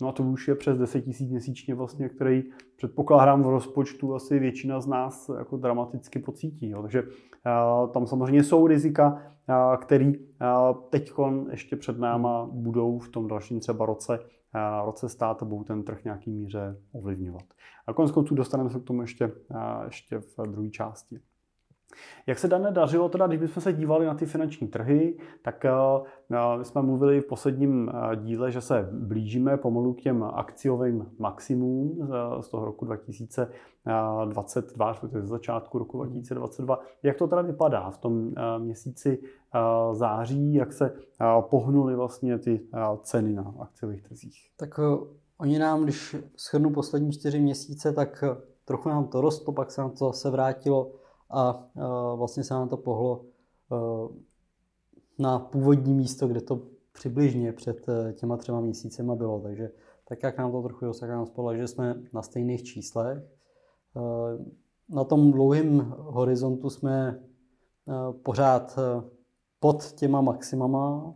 No 0.00 0.08
a 0.08 0.12
to 0.12 0.22
už 0.22 0.48
je 0.48 0.54
přes 0.54 0.78
10 0.78 1.00
tisíc 1.00 1.30
měsíčně 1.30 1.74
vlastně, 1.74 2.08
který 2.08 2.44
předpokládám 2.76 3.42
v 3.42 3.48
rozpočtu 3.48 4.14
asi 4.14 4.38
většina 4.38 4.80
z 4.80 4.86
nás 4.86 5.30
jako 5.38 5.56
dramaticky 5.56 6.18
pocítí. 6.18 6.70
Jo. 6.70 6.82
Takže 6.82 7.02
uh, 7.02 7.90
tam 7.92 8.06
samozřejmě 8.06 8.44
jsou 8.44 8.66
rizika, 8.66 9.22
uh, 9.48 9.76
který 9.76 10.18
uh, 10.18 10.24
teď 10.90 11.12
ještě 11.50 11.76
před 11.76 11.98
náma 11.98 12.48
budou 12.52 12.98
v 12.98 13.08
tom 13.08 13.28
dalším 13.28 13.60
třeba 13.60 13.86
roce 13.86 14.18
roce 14.84 15.08
stát 15.08 15.42
a 15.42 15.44
budou 15.44 15.64
ten 15.64 15.82
trh 15.82 16.04
nějaký 16.04 16.30
míře 16.30 16.76
ovlivňovat. 16.92 17.44
A 17.86 17.92
konec 17.92 18.10
konců 18.10 18.34
dostaneme 18.34 18.70
se 18.70 18.80
k 18.80 18.84
tomu 18.84 19.00
ještě, 19.00 19.32
ještě 19.84 20.18
v 20.18 20.50
druhé 20.50 20.70
části. 20.70 21.20
Jak 22.26 22.38
se 22.38 22.48
dané 22.48 22.70
dařilo, 22.70 23.08
teda, 23.08 23.26
když 23.26 23.40
bychom 23.40 23.62
se 23.62 23.72
dívali 23.72 24.06
na 24.06 24.14
ty 24.14 24.26
finanční 24.26 24.68
trhy, 24.68 25.18
tak 25.42 25.66
my 26.58 26.64
jsme 26.64 26.82
mluvili 26.82 27.20
v 27.20 27.26
posledním 27.26 27.90
díle, 28.16 28.50
že 28.50 28.60
se 28.60 28.88
blížíme 28.92 29.56
pomalu 29.56 29.94
k 29.94 30.00
těm 30.00 30.22
akciovým 30.22 31.06
maximům 31.18 32.08
z 32.40 32.48
toho 32.48 32.64
roku 32.64 32.84
2022, 32.84 34.94
ze 35.12 35.26
začátku 35.26 35.78
roku 35.78 35.96
2022. 35.96 36.78
Jak 37.02 37.16
to 37.16 37.26
teda 37.26 37.42
vypadá 37.42 37.90
v 37.90 37.98
tom 37.98 38.30
měsíci 38.58 39.22
září, 39.92 40.54
jak 40.54 40.72
se 40.72 40.94
pohnuly 41.40 41.96
vlastně 41.96 42.38
ty 42.38 42.60
ceny 43.02 43.32
na 43.32 43.54
akciových 43.60 44.02
trzích? 44.02 44.50
Tak 44.56 44.80
oni 45.38 45.58
nám, 45.58 45.84
když 45.84 46.16
shrnu 46.38 46.70
poslední 46.70 47.12
čtyři 47.12 47.40
měsíce, 47.40 47.92
tak 47.92 48.24
trochu 48.64 48.88
nám 48.88 49.08
to 49.08 49.20
rostlo, 49.20 49.52
pak 49.52 49.70
se 49.70 49.80
nám 49.80 49.90
to 49.90 50.12
se 50.12 50.30
vrátilo 50.30 50.92
a 51.32 51.70
vlastně 52.16 52.44
se 52.44 52.54
nám 52.54 52.68
to 52.68 52.76
pohlo 52.76 53.24
na 55.18 55.38
původní 55.38 55.94
místo, 55.94 56.28
kde 56.28 56.40
to 56.40 56.62
přibližně 56.92 57.52
před 57.52 57.88
e, 57.88 58.12
těma 58.12 58.36
třema 58.36 58.60
měsícema 58.60 59.14
bylo. 59.14 59.40
Takže 59.40 59.70
tak, 60.08 60.22
jak 60.22 60.38
nám 60.38 60.52
to 60.52 60.62
trochu 60.62 60.92
tak 61.00 61.10
nám 61.10 61.26
spolu, 61.26 61.56
že 61.56 61.68
jsme 61.68 62.02
na 62.12 62.22
stejných 62.22 62.62
číslech. 62.62 63.18
E, 63.18 63.24
na 64.88 65.04
tom 65.04 65.32
dlouhém 65.32 65.94
horizontu 65.98 66.70
jsme 66.70 67.08
e, 67.08 67.18
pořád 68.12 68.78
pod 69.60 69.92
těma 69.92 70.20
maximama, 70.20 71.14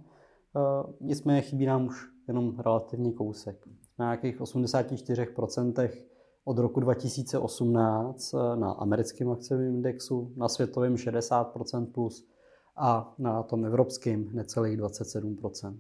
nicméně 1.00 1.40
chybí 1.40 1.66
nám 1.66 1.86
už 1.86 2.06
jenom 2.28 2.58
relativní 2.58 3.12
kousek. 3.12 3.66
Na 3.98 4.04
nějakých 4.04 4.40
84% 4.40 5.90
od 6.48 6.58
roku 6.58 6.80
2018 6.80 8.34
eh, 8.34 8.56
na 8.56 8.70
americkém 8.70 9.30
akciovém 9.30 9.74
indexu, 9.74 10.32
na 10.36 10.48
světovém 10.48 10.94
60% 10.94 11.86
plus 11.86 12.26
a 12.76 13.14
na 13.18 13.42
tom 13.42 13.64
evropském 13.64 14.28
necelých 14.32 14.78
27%. 14.78 15.76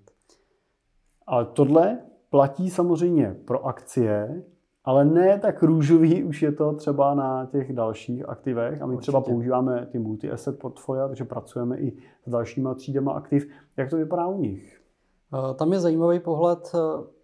Ale 1.26 1.44
tohle 1.44 1.98
platí 2.30 2.70
samozřejmě 2.70 3.36
pro 3.44 3.66
akcie, 3.66 4.42
ale 4.84 5.04
ne 5.04 5.38
tak 5.38 5.62
růžový 5.62 6.24
už 6.24 6.42
je 6.42 6.52
to 6.52 6.72
třeba 6.72 7.14
na 7.14 7.46
těch 7.46 7.72
dalších 7.72 8.28
aktivech 8.28 8.82
a 8.82 8.86
my 8.86 8.94
Určitě. 8.94 9.02
třeba 9.02 9.20
používáme 9.20 9.86
ty 9.92 9.98
multi-asset 9.98 10.58
portfolia, 10.58 11.08
takže 11.08 11.24
pracujeme 11.24 11.78
i 11.78 11.96
s 12.26 12.30
dalšíma 12.30 12.74
třídama 12.74 13.12
aktiv. 13.12 13.48
Jak 13.76 13.90
to 13.90 13.96
vypadá 13.96 14.26
u 14.26 14.40
nich? 14.40 14.80
Eh, 15.34 15.54
tam 15.54 15.72
je 15.72 15.80
zajímavý 15.80 16.20
pohled 16.20 16.72
eh, 16.74 17.15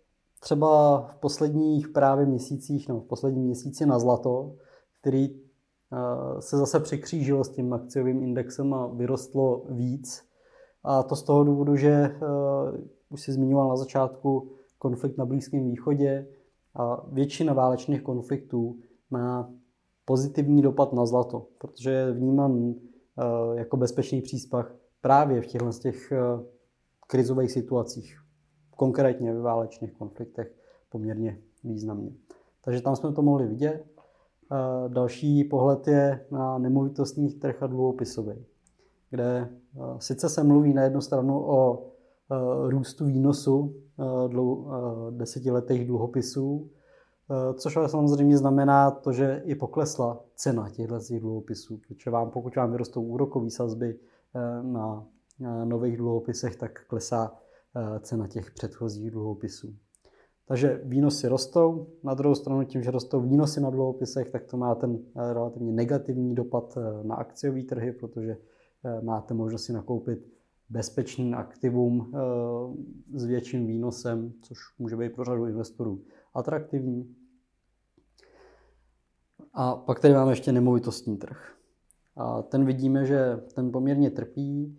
třeba 0.42 1.00
v 1.02 1.16
posledních 1.16 1.88
právě 1.88 2.26
měsících, 2.26 2.88
no 2.88 3.00
v 3.00 3.06
posledním 3.06 3.44
měsíci 3.44 3.86
na 3.86 3.98
zlato, 3.98 4.54
který 5.00 5.28
eh, 5.30 6.42
se 6.42 6.56
zase 6.56 6.80
překřížilo 6.80 7.44
s 7.44 7.48
tím 7.48 7.72
akciovým 7.72 8.22
indexem 8.22 8.74
a 8.74 8.86
vyrostlo 8.86 9.64
víc. 9.70 10.22
A 10.84 11.02
to 11.02 11.16
z 11.16 11.22
toho 11.22 11.44
důvodu, 11.44 11.76
že 11.76 12.16
uh, 12.22 12.80
už 13.08 13.22
si 13.22 13.32
zmiňoval 13.32 13.68
na 13.68 13.76
začátku 13.76 14.52
konflikt 14.78 15.18
na 15.18 15.24
Blízkém 15.24 15.64
východě 15.64 16.26
a 16.74 17.06
většina 17.12 17.52
válečných 17.52 18.02
konfliktů 18.02 18.76
má 19.10 19.50
pozitivní 20.04 20.62
dopad 20.62 20.92
na 20.92 21.06
zlato, 21.06 21.46
protože 21.58 21.90
je 21.90 22.12
vnímán 22.12 22.52
uh, 22.52 22.74
jako 23.54 23.76
bezpečný 23.76 24.22
příspach 24.22 24.74
právě 25.00 25.40
v 25.40 25.46
těchto 25.46 25.72
těch 25.72 26.12
krizových 27.06 27.52
situacích 27.52 28.21
konkrétně 28.76 29.34
ve 29.34 29.40
válečných 29.40 29.92
konfliktech 29.92 30.54
poměrně 30.88 31.38
významně. 31.64 32.10
Takže 32.64 32.82
tam 32.82 32.96
jsme 32.96 33.12
to 33.12 33.22
mohli 33.22 33.46
vidět. 33.46 33.84
Další 34.88 35.44
pohled 35.44 35.88
je 35.88 36.26
na 36.30 36.58
nemovitostní 36.58 37.30
trh 37.30 37.62
a 37.62 37.66
dluhopisový, 37.66 38.44
kde 39.10 39.48
sice 39.98 40.28
se 40.28 40.44
mluví 40.44 40.74
na 40.74 40.82
jednu 40.82 41.00
stranu 41.00 41.44
o 41.46 41.88
růstu 42.68 43.04
výnosu 43.04 43.74
desetiletých 45.10 45.86
dluhopisů, 45.86 46.70
což 47.54 47.76
ale 47.76 47.88
samozřejmě 47.88 48.38
znamená 48.38 48.90
to, 48.90 49.12
že 49.12 49.42
i 49.44 49.54
poklesla 49.54 50.24
cena 50.34 50.70
těchto 50.70 50.98
dluhopisů, 51.20 51.80
protože 51.88 52.10
vám, 52.10 52.30
pokud 52.30 52.56
vám 52.56 52.70
vyrostou 52.72 53.02
úrokové 53.02 53.50
sazby 53.50 53.98
na 54.62 55.06
nových 55.64 55.96
dluhopisech, 55.96 56.56
tak 56.56 56.86
klesá 56.86 57.32
Eh, 57.32 57.41
cena 58.00 58.28
těch 58.28 58.50
předchozích 58.50 59.10
dluhopisů. 59.10 59.76
Takže 60.46 60.80
výnosy 60.84 61.28
rostou, 61.28 61.86
na 62.02 62.14
druhou 62.14 62.34
stranu 62.34 62.64
tím, 62.64 62.82
že 62.82 62.90
rostou 62.90 63.20
výnosy 63.20 63.60
na 63.60 63.70
dluhopisech, 63.70 64.30
tak 64.30 64.44
to 64.44 64.56
má 64.56 64.74
ten 64.74 64.98
eh, 65.16 65.32
relativně 65.32 65.72
negativní 65.72 66.34
dopad 66.34 66.76
eh, 66.76 67.04
na 67.04 67.14
akciové 67.14 67.62
trhy, 67.62 67.92
protože 67.92 68.36
máte 69.02 69.34
možnost 69.34 69.64
si 69.64 69.72
nakoupit 69.72 70.18
bezpečný 70.68 71.34
aktivum 71.34 72.12
s 73.14 73.24
větším 73.24 73.66
výnosem, 73.66 74.32
což 74.42 74.58
může 74.78 74.96
být 74.96 75.14
pro 75.14 75.24
řadu 75.24 75.46
investorů 75.46 76.02
atraktivní. 76.34 77.14
A 79.54 79.76
pak 79.76 80.00
tady 80.00 80.14
máme 80.14 80.32
ještě 80.32 80.52
nemovitostní 80.52 81.16
trh. 81.16 81.54
A 82.16 82.42
ten 82.42 82.64
vidíme, 82.64 83.06
že 83.06 83.36
ten 83.54 83.72
poměrně 83.72 84.10
trpí 84.10 84.78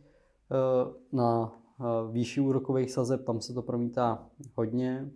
na 1.11 1.62
výši 2.11 2.41
úrokových 2.41 2.91
sazeb, 2.91 3.25
tam 3.25 3.41
se 3.41 3.53
to 3.53 3.61
promítá 3.61 4.27
hodně. 4.55 5.11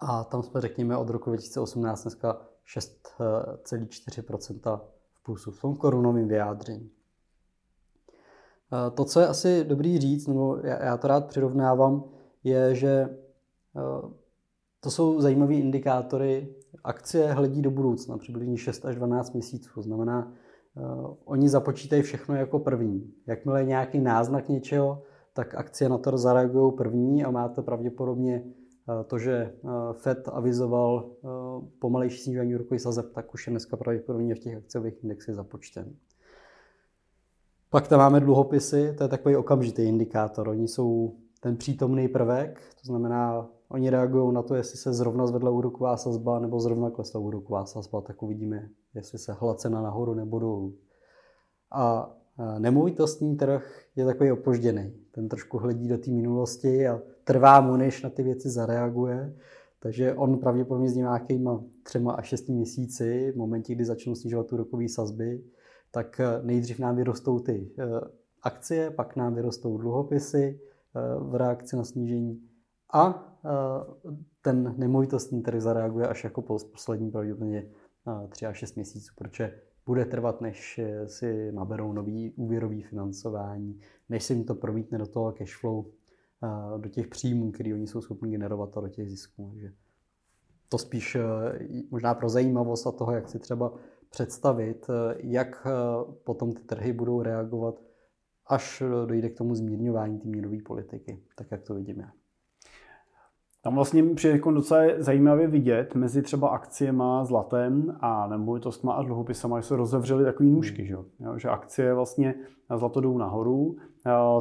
A 0.00 0.24
tam 0.24 0.42
jsme, 0.42 0.60
řekněme, 0.60 0.96
od 0.96 1.10
roku 1.10 1.30
2018 1.30 2.02
dneska 2.02 2.40
6,4% 2.76 4.80
v 5.12 5.22
plusu 5.22 5.50
v 5.50 5.60
tom 5.60 5.76
korunovém 5.76 6.28
vyjádření. 6.28 6.90
To, 8.94 9.04
co 9.04 9.20
je 9.20 9.26
asi 9.26 9.64
dobrý 9.64 9.98
říct, 9.98 10.26
nebo 10.26 10.56
já 10.64 10.96
to 10.96 11.08
rád 11.08 11.26
přirovnávám, 11.26 12.04
je, 12.44 12.74
že 12.74 13.18
to 14.80 14.90
jsou 14.90 15.20
zajímavé 15.20 15.54
indikátory 15.54 16.54
akcie 16.84 17.32
hledí 17.32 17.62
do 17.62 17.70
budoucna, 17.70 18.18
přibližně 18.18 18.58
6 18.58 18.84
až 18.84 18.96
12 18.96 19.32
měsíců. 19.32 19.70
To 19.74 19.82
znamená, 19.82 20.32
oni 21.24 21.48
započítají 21.48 22.02
všechno 22.02 22.34
jako 22.34 22.58
první. 22.58 23.14
Jakmile 23.26 23.60
je 23.60 23.66
nějaký 23.66 24.00
náznak 24.00 24.48
něčeho, 24.48 25.02
tak 25.32 25.54
akcie 25.54 25.88
na 25.88 25.98
to 25.98 26.18
zareagují 26.18 26.72
první 26.72 27.24
a 27.24 27.30
máte 27.30 27.62
pravděpodobně 27.62 28.42
uh, 28.44 29.02
to, 29.06 29.18
že 29.18 29.54
uh, 29.62 29.70
Fed 29.92 30.28
avizoval 30.32 31.04
uh, 31.04 31.30
pomalejší 31.78 32.18
snižování 32.18 32.54
úrokových 32.54 32.80
sazeb, 32.80 33.12
tak 33.12 33.34
už 33.34 33.46
je 33.46 33.50
dneska 33.50 33.76
pravděpodobně 33.76 34.34
v 34.34 34.38
těch 34.38 34.56
akciových 34.56 35.02
indexech 35.02 35.34
započten. 35.34 35.94
Pak 37.70 37.88
tam 37.88 37.98
máme 37.98 38.20
dluhopisy, 38.20 38.94
to 38.98 39.04
je 39.04 39.08
takový 39.08 39.36
okamžitý 39.36 39.82
indikátor. 39.82 40.48
Oni 40.48 40.68
jsou 40.68 41.14
ten 41.40 41.56
přítomný 41.56 42.08
prvek, 42.08 42.60
to 42.80 42.86
znamená, 42.86 43.48
oni 43.68 43.90
reagují 43.90 44.34
na 44.34 44.42
to, 44.42 44.54
jestli 44.54 44.78
se 44.78 44.92
zrovna 44.92 45.26
zvedla 45.26 45.50
úroková 45.50 45.96
sazba 45.96 46.38
nebo 46.38 46.60
zrovna 46.60 46.90
klesla 46.90 47.20
úroková 47.20 47.64
sazba, 47.64 48.00
tak 48.00 48.22
uvidíme, 48.22 48.68
jestli 48.94 49.18
se 49.18 49.32
hla 49.32 49.54
cena 49.54 49.82
nahoru 49.82 50.14
nebo 50.14 50.38
dolů. 50.38 50.74
A 51.72 52.14
nemovitostní 52.58 53.36
trh 53.36 53.84
je 53.96 54.04
takový 54.04 54.32
opožděný. 54.32 54.94
Ten 55.10 55.28
trošku 55.28 55.58
hledí 55.58 55.88
do 55.88 55.98
té 55.98 56.10
minulosti 56.10 56.88
a 56.88 57.00
trvá 57.24 57.60
mu, 57.60 57.76
než 57.76 58.02
na 58.02 58.10
ty 58.10 58.22
věci 58.22 58.50
zareaguje. 58.50 59.34
Takže 59.80 60.14
on 60.14 60.38
pravděpodobně 60.38 60.88
s 60.88 60.96
nějakýma 60.96 61.64
třema 61.82 62.12
až 62.12 62.28
šesti 62.28 62.52
měsíci, 62.52 63.32
v 63.32 63.36
momentě, 63.36 63.74
kdy 63.74 63.84
začnou 63.84 64.14
snižovat 64.14 64.52
úrokové 64.52 64.88
sazby, 64.88 65.44
tak 65.90 66.20
nejdřív 66.42 66.78
nám 66.78 66.96
vyrostou 66.96 67.38
ty 67.38 67.70
eh, 67.78 67.84
akcie, 68.42 68.90
pak 68.90 69.16
nám 69.16 69.34
vyrostou 69.34 69.78
dluhopisy, 69.78 70.60
Eh, 70.96 71.18
v 71.18 71.34
reakci 71.34 71.76
na 71.76 71.84
snížení. 71.84 72.48
A 72.92 73.32
eh, 73.44 73.50
ten 74.42 74.74
nemovitostní 74.78 75.42
trh 75.42 75.60
zareaguje 75.60 76.08
až 76.08 76.24
jako 76.24 76.42
poslední 76.42 77.10
pravděpodobně 77.10 77.70
3 78.28 78.46
až 78.46 78.58
6 78.58 78.74
měsíců, 78.74 79.14
protože 79.16 79.60
bude 79.86 80.04
trvat, 80.04 80.40
než 80.40 80.80
si 81.06 81.52
naberou 81.52 81.92
nový 81.92 82.32
úvěrový 82.36 82.82
financování, 82.82 83.80
než 84.08 84.24
se 84.24 84.34
jim 84.34 84.44
to 84.44 84.54
promítne 84.54 84.98
do 84.98 85.06
toho 85.06 85.32
cash 85.32 85.56
flow, 85.60 85.86
eh, 85.86 86.78
do 86.78 86.88
těch 86.88 87.06
příjmů, 87.06 87.52
které 87.52 87.74
oni 87.74 87.86
jsou 87.86 88.00
schopni 88.00 88.30
generovat 88.30 88.78
a 88.78 88.80
do 88.80 88.88
těch 88.88 89.10
zisků. 89.10 89.48
Takže 89.50 89.72
to 90.68 90.78
spíš 90.78 91.16
možná 91.90 92.14
pro 92.14 92.28
zajímavost 92.28 92.86
a 92.86 92.92
toho, 92.92 93.12
jak 93.12 93.28
si 93.28 93.38
třeba 93.38 93.74
představit, 94.10 94.86
jak 95.16 95.66
potom 96.24 96.52
ty 96.52 96.62
trhy 96.62 96.92
budou 96.92 97.22
reagovat 97.22 97.82
až 98.46 98.82
dojde 99.06 99.28
k 99.28 99.38
tomu 99.38 99.54
zmírňování 99.54 100.18
té 100.18 100.28
měnové 100.28 100.56
politiky, 100.64 101.22
tak 101.36 101.50
jak 101.50 101.62
to 101.62 101.74
vidíme. 101.74 102.12
Tam 103.64 103.74
vlastně 103.74 104.14
přijde 104.14 104.34
jako 104.34 104.50
docela 104.50 104.82
zajímavě 104.98 105.46
vidět 105.46 105.94
mezi 105.94 106.22
třeba 106.22 106.48
akciema, 106.48 107.24
zlatem 107.24 107.96
a 108.00 108.26
nemovitostma 108.26 108.92
a 108.92 109.02
dluhopisama, 109.02 109.60
že 109.60 109.66
se 109.66 109.76
rozevřely 109.76 110.24
takový 110.24 110.50
nůžky, 110.50 110.86
že, 110.86 110.96
že 111.36 111.48
akcie 111.48 111.94
vlastně 111.94 112.34
zlato 112.76 113.00
jdou 113.00 113.18
nahoru, 113.18 113.76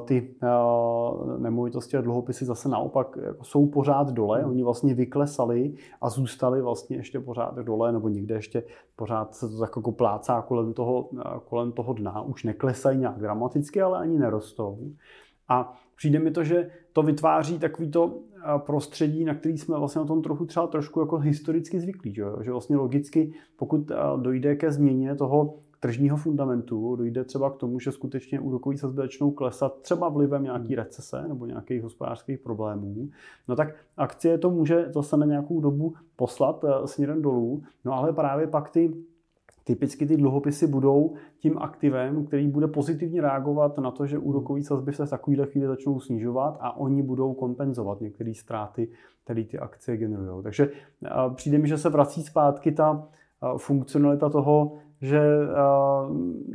ty 0.05 0.35
nemovitosti 1.37 1.97
a 1.97 2.01
dluhopisy 2.01 2.45
zase 2.45 2.69
naopak 2.69 3.17
jako 3.21 3.43
jsou 3.43 3.67
pořád 3.67 4.09
dole, 4.09 4.45
oni 4.45 4.63
vlastně 4.63 4.93
vyklesali 4.93 5.73
a 6.01 6.09
zůstali 6.09 6.61
vlastně 6.61 6.97
ještě 6.97 7.19
pořád 7.19 7.55
dole, 7.55 7.91
nebo 7.91 8.09
někde 8.09 8.35
ještě 8.35 8.63
pořád 8.95 9.35
se 9.35 9.49
to 9.49 9.59
tak 9.59 9.71
jako 9.75 9.91
plácá 9.91 10.41
kolem 10.41 10.73
toho, 10.73 11.09
kolem 11.45 11.71
toho 11.71 11.93
dna, 11.93 12.21
už 12.21 12.43
neklesají 12.43 12.99
nějak 12.99 13.19
dramaticky, 13.19 13.81
ale 13.81 13.99
ani 13.99 14.19
nerostou. 14.19 14.79
A 15.49 15.73
přijde 15.95 16.19
mi 16.19 16.31
to, 16.31 16.43
že 16.43 16.69
to 16.93 17.03
vytváří 17.03 17.59
takovýto 17.59 18.13
prostředí, 18.57 19.25
na 19.25 19.35
který 19.35 19.57
jsme 19.57 19.77
vlastně 19.79 19.99
na 19.99 20.05
tom 20.05 20.21
trochu 20.21 20.45
třeba 20.45 20.67
trošku 20.67 20.99
jako 20.99 21.17
historicky 21.17 21.79
zvyklí. 21.79 22.13
Že, 22.13 22.23
že 22.41 22.51
vlastně 22.51 22.75
logicky, 22.75 23.33
pokud 23.55 23.91
dojde 24.17 24.55
ke 24.55 24.71
změně 24.71 25.15
toho 25.15 25.53
tržního 25.79 26.17
fundamentu, 26.17 26.95
dojde 26.95 27.23
třeba 27.23 27.49
k 27.49 27.57
tomu, 27.57 27.79
že 27.79 27.91
skutečně 27.91 28.39
úrokový 28.39 28.77
sazby 28.77 29.01
začnou 29.01 29.31
klesat 29.31 29.81
třeba 29.81 30.09
vlivem 30.09 30.43
nějaký 30.43 30.75
recese 30.75 31.25
nebo 31.27 31.45
nějakých 31.45 31.83
hospodářských 31.83 32.39
problémů, 32.39 33.09
no 33.47 33.55
tak 33.55 33.75
akcie 33.97 34.37
to 34.37 34.49
může 34.49 34.85
zase 34.93 35.17
na 35.17 35.25
nějakou 35.25 35.61
dobu 35.61 35.93
poslat 36.15 36.65
směrem 36.85 37.21
dolů, 37.21 37.63
no 37.85 37.93
ale 37.93 38.13
právě 38.13 38.47
pak 38.47 38.69
ty 38.69 38.93
Typicky 39.71 40.05
ty 40.05 40.17
dluhopisy 40.17 40.67
budou 40.67 41.13
tím 41.39 41.57
aktivem, 41.57 42.25
který 42.25 42.47
bude 42.47 42.67
pozitivně 42.67 43.21
reagovat 43.21 43.77
na 43.77 43.91
to, 43.91 44.05
že 44.05 44.17
úrokové 44.17 44.63
sazby 44.63 44.93
se 44.93 45.05
v 45.05 45.09
takovéhle 45.09 45.47
chvíli 45.47 45.67
začnou 45.67 45.99
snižovat 45.99 46.57
a 46.59 46.77
oni 46.77 47.03
budou 47.03 47.33
kompenzovat 47.33 48.01
některé 48.01 48.33
ztráty, 48.33 48.87
které 49.23 49.43
ty 49.43 49.59
akcie 49.59 49.97
generují. 49.97 50.43
Takže 50.43 50.69
přijde 51.35 51.57
mi, 51.57 51.67
že 51.67 51.77
se 51.77 51.89
vrací 51.89 52.23
zpátky 52.23 52.71
ta 52.71 53.07
funkcionalita 53.57 54.29
toho, 54.29 54.77
že 55.01 55.21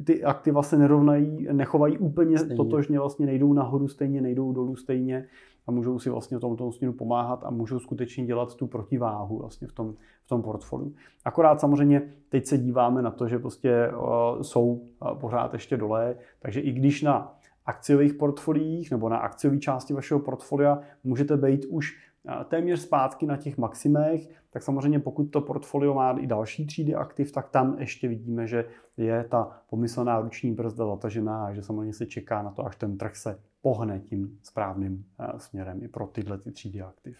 ty 0.04 0.24
aktiva 0.24 0.62
se 0.62 0.78
nerovnají, 0.78 1.48
nechovají 1.52 1.98
úplně 1.98 2.38
stejně. 2.38 2.56
totožně, 2.56 2.98
vlastně 2.98 3.26
nejdou 3.26 3.52
nahoru 3.52 3.88
stejně, 3.88 4.20
nejdou 4.20 4.52
dolů 4.52 4.76
stejně 4.76 5.26
a 5.66 5.70
můžou 5.70 5.98
si 5.98 6.10
vlastně 6.10 6.36
v 6.36 6.40
tomto 6.40 6.72
směru 6.72 6.92
pomáhat 6.92 7.44
a 7.44 7.50
můžou 7.50 7.78
skutečně 7.78 8.26
dělat 8.26 8.54
tu 8.54 8.66
protiváhu 8.66 9.38
vlastně 9.38 9.68
v 9.68 9.72
tom, 9.72 9.94
v 10.24 10.28
tom 10.28 10.42
portfoliu. 10.42 10.94
Akorát 11.24 11.60
samozřejmě 11.60 12.02
teď 12.28 12.46
se 12.46 12.58
díváme 12.58 13.02
na 13.02 13.10
to, 13.10 13.28
že 13.28 13.38
prostě 13.38 13.90
uh, 13.90 14.42
jsou 14.42 14.66
uh, 14.66 15.18
pořád 15.18 15.52
ještě 15.52 15.76
dole, 15.76 16.16
takže 16.38 16.60
i 16.60 16.72
když 16.72 17.02
na 17.02 17.34
akciových 17.66 18.14
portfoliích 18.14 18.90
nebo 18.90 19.08
na 19.08 19.16
akciové 19.16 19.58
části 19.58 19.94
vašeho 19.94 20.20
portfolia 20.20 20.80
můžete 21.04 21.36
být 21.36 21.64
už 21.64 22.06
téměř 22.48 22.80
zpátky 22.80 23.26
na 23.26 23.36
těch 23.36 23.58
maximech, 23.58 24.28
tak 24.50 24.62
samozřejmě 24.62 24.98
pokud 24.98 25.24
to 25.24 25.40
portfolio 25.40 25.94
má 25.94 26.10
i 26.10 26.26
další 26.26 26.66
třídy 26.66 26.94
aktiv, 26.94 27.32
tak 27.32 27.48
tam 27.48 27.76
ještě 27.78 28.08
vidíme, 28.08 28.46
že 28.46 28.64
je 28.96 29.24
ta 29.24 29.62
pomyslená 29.70 30.20
ruční 30.20 30.52
brzda 30.52 30.86
zatažená 30.86 31.46
a 31.46 31.52
že 31.52 31.62
samozřejmě 31.62 31.92
se 31.92 32.06
čeká 32.06 32.42
na 32.42 32.50
to, 32.50 32.66
až 32.66 32.76
ten 32.76 32.98
trh 32.98 33.16
se 33.16 33.40
pohne 33.62 34.00
tím 34.00 34.38
správným 34.42 35.04
eh, 35.20 35.38
směrem 35.38 35.82
i 35.82 35.88
pro 35.88 36.06
tyhle 36.06 36.38
ty 36.38 36.52
třídy 36.52 36.82
aktiv. 36.82 37.18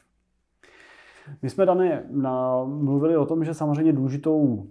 My 1.42 1.50
jsme 1.50 1.66
dané 1.66 2.06
mluvili 2.64 3.16
o 3.16 3.26
tom, 3.26 3.44
že 3.44 3.54
samozřejmě 3.54 3.92
důležitou 3.92 4.66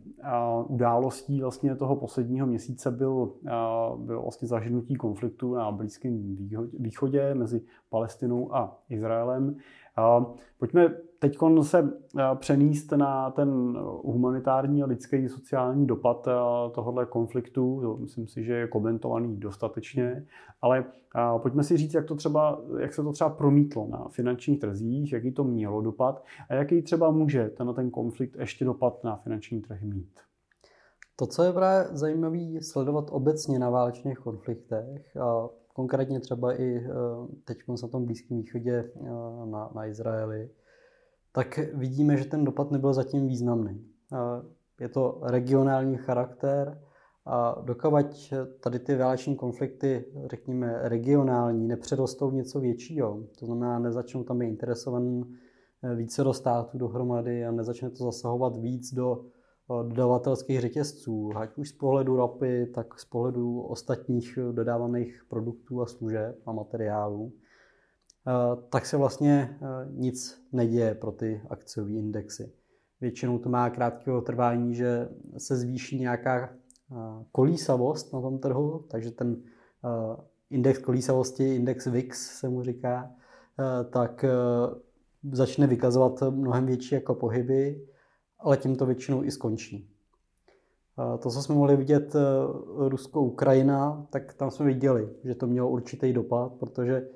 událostí 0.67 1.41
vlastně 1.41 1.75
toho 1.75 1.95
posledního 1.95 2.47
měsíce 2.47 2.91
byl, 2.91 3.33
byl 3.97 4.21
vlastně 4.21 4.47
zažnutí 4.47 4.95
konfliktu 4.95 5.55
na 5.55 5.71
Blízkém 5.71 6.35
východě 6.79 7.33
mezi 7.33 7.61
Palestinou 7.89 8.55
a 8.55 8.79
Izraelem. 8.89 9.55
Pojďme 10.59 10.95
teď 11.19 11.37
se 11.61 11.93
přenést 12.35 12.91
na 12.91 13.31
ten 13.31 13.77
humanitární 14.03 14.83
a 14.83 14.85
lidský 14.85 15.29
sociální 15.29 15.87
dopad 15.87 16.27
tohohle 16.71 17.05
konfliktu. 17.05 17.97
Myslím 17.99 18.27
si, 18.27 18.43
že 18.43 18.53
je 18.53 18.67
komentovaný 18.67 19.37
dostatečně, 19.37 20.25
ale 20.61 20.85
pojďme 21.41 21.63
si 21.63 21.77
říct, 21.77 21.93
jak, 21.93 22.05
to 22.05 22.15
třeba, 22.15 22.61
jak 22.79 22.93
se 22.93 23.03
to 23.03 23.11
třeba 23.11 23.29
promítlo 23.29 23.87
na 23.87 24.07
finančních 24.09 24.59
trzích, 24.59 25.13
jaký 25.13 25.31
to 25.31 25.43
mělo 25.43 25.81
dopad 25.81 26.23
a 26.49 26.53
jaký 26.53 26.81
třeba 26.81 27.11
může 27.11 27.49
ten, 27.49 27.73
ten 27.73 27.91
konflikt 27.91 28.35
ještě 28.39 28.65
dopad 28.65 29.03
na 29.03 29.15
finanční 29.15 29.61
trhy 29.61 29.87
mít. 29.87 30.19
To, 31.15 31.27
co 31.27 31.43
je 31.43 31.53
právě 31.53 31.87
zajímavé 31.91 32.61
sledovat 32.61 33.05
obecně 33.11 33.59
na 33.59 33.69
válečných 33.69 34.17
konfliktech, 34.17 35.17
konkrétně 35.75 36.19
třeba 36.19 36.59
i 36.59 36.77
eh, 36.77 36.89
teď 37.45 37.57
na 37.81 37.87
tom 37.87 38.05
Blízkém 38.05 38.37
východě 38.37 38.91
eh, 38.95 39.09
na, 39.45 39.71
na 39.75 39.85
Izraeli, 39.85 40.49
tak 41.31 41.59
vidíme, 41.73 42.17
že 42.17 42.25
ten 42.25 42.45
dopad 42.45 42.71
nebyl 42.71 42.93
zatím 42.93 43.27
významný. 43.27 43.85
Eh, 44.13 44.17
je 44.79 44.89
to 44.89 45.19
regionální 45.23 45.97
charakter 45.97 46.81
a 47.25 47.61
dokavať 47.61 48.33
tady 48.59 48.79
ty 48.79 48.95
váleční 48.95 49.35
konflikty, 49.35 50.05
řekněme 50.25 50.79
regionální, 50.81 51.67
nepředostou 51.67 52.31
něco 52.31 52.59
většího, 52.59 53.23
to 53.39 53.45
znamená, 53.45 53.79
nezačnou 53.79 54.23
tam 54.23 54.39
být 54.39 54.47
interesovaný 54.47 55.35
více 55.95 56.23
do 56.23 56.33
států 56.33 56.77
dohromady 56.77 57.45
a 57.45 57.51
nezačne 57.51 57.89
to 57.89 58.03
zasahovat 58.03 58.57
víc 58.57 58.93
do 58.93 59.25
dodavatelských 59.69 60.61
řetězců, 60.61 61.31
ať 61.37 61.57
už 61.57 61.69
z 61.69 61.73
pohledu 61.73 62.15
ropy, 62.15 62.71
tak 62.75 62.99
z 62.99 63.05
pohledu 63.05 63.61
ostatních 63.61 64.39
dodávaných 64.51 65.25
produktů 65.29 65.81
a 65.81 65.85
služeb 65.85 66.39
a 66.45 66.51
materiálů, 66.51 67.33
eh, 68.27 68.31
tak 68.69 68.85
se 68.85 68.97
vlastně 68.97 69.57
eh, 69.61 69.67
nic 69.91 70.45
neděje 70.51 70.95
pro 70.95 71.11
ty 71.11 71.41
akciové 71.49 71.91
indexy. 71.91 72.51
Většinou 73.01 73.39
to 73.39 73.49
má 73.49 73.69
krátkého 73.69 74.21
trvání, 74.21 74.75
že 74.75 75.09
se 75.37 75.55
zvýší 75.55 75.99
nějaká 75.99 76.49
eh, 76.49 76.95
kolísavost 77.31 78.13
na 78.13 78.21
tom 78.21 78.39
trhu, 78.39 78.85
takže 78.89 79.11
ten 79.11 79.41
index 80.49 80.79
kolísavosti, 80.79 81.55
index 81.55 81.87
VIX 81.87 82.39
se 82.39 82.49
mu 82.49 82.63
říká, 82.63 83.11
tak 83.89 84.25
začne 85.31 85.67
vykazovat 85.67 86.23
mnohem 86.29 86.65
větší 86.65 86.95
jako 86.95 87.15
pohyby 87.15 87.87
ale 88.45 88.57
tím 88.57 88.75
to 88.75 88.85
většinou 88.85 89.23
i 89.23 89.31
skončí. 89.31 89.89
To, 91.19 91.29
co 91.29 91.41
jsme 91.41 91.55
mohli 91.55 91.75
vidět 91.75 92.15
e, 92.15 92.19
Rusko-Ukrajina, 92.89 94.07
tak 94.09 94.33
tam 94.33 94.51
jsme 94.51 94.65
viděli, 94.65 95.09
že 95.23 95.35
to 95.35 95.47
mělo 95.47 95.69
určitý 95.69 96.13
dopad, 96.13 96.53
protože 96.53 96.95
e, 96.95 97.07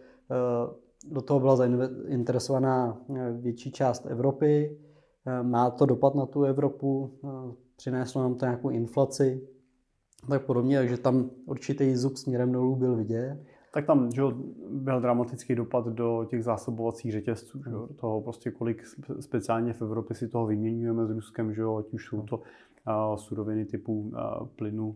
do 1.05 1.21
toho 1.21 1.39
byla 1.39 1.55
zainteresovaná 1.55 3.01
e, 3.15 3.31
větší 3.31 3.71
část 3.71 4.05
Evropy. 4.05 4.77
má 5.41 5.69
to 5.69 5.85
dopad 5.85 6.15
na 6.15 6.25
tu 6.25 6.43
Evropu, 6.43 7.19
přineslo 7.75 8.21
nám 8.21 8.35
to 8.35 8.45
nějakou 8.45 8.69
inflaci, 8.69 9.47
tak 10.29 10.45
podobně, 10.45 10.77
takže 10.77 10.97
tam 10.97 11.29
určitý 11.45 11.95
zub 11.95 12.17
směrem 12.17 12.51
dolů 12.51 12.75
byl 12.75 12.95
vidět. 12.95 13.43
Tak 13.71 13.85
tam 13.85 14.11
že 14.11 14.21
byl 14.69 15.01
dramatický 15.01 15.55
dopad 15.55 15.87
do 15.87 16.25
těch 16.29 16.43
zásobovacích 16.43 17.11
řetězců, 17.11 17.63
že 17.63 17.95
toho 17.95 18.21
prostě 18.21 18.51
kolik 18.51 18.83
speciálně 19.19 19.73
v 19.73 19.81
Evropě 19.81 20.15
si 20.15 20.27
toho 20.27 20.45
vyměňujeme 20.45 21.05
s 21.05 21.11
Ruskem, 21.11 21.53
že 21.53 21.63
ať 21.79 21.93
už 21.93 22.05
jsou 22.05 22.21
to 22.21 22.41
suroviny 23.15 23.65
typu 23.65 24.11
plynu, 24.55 24.95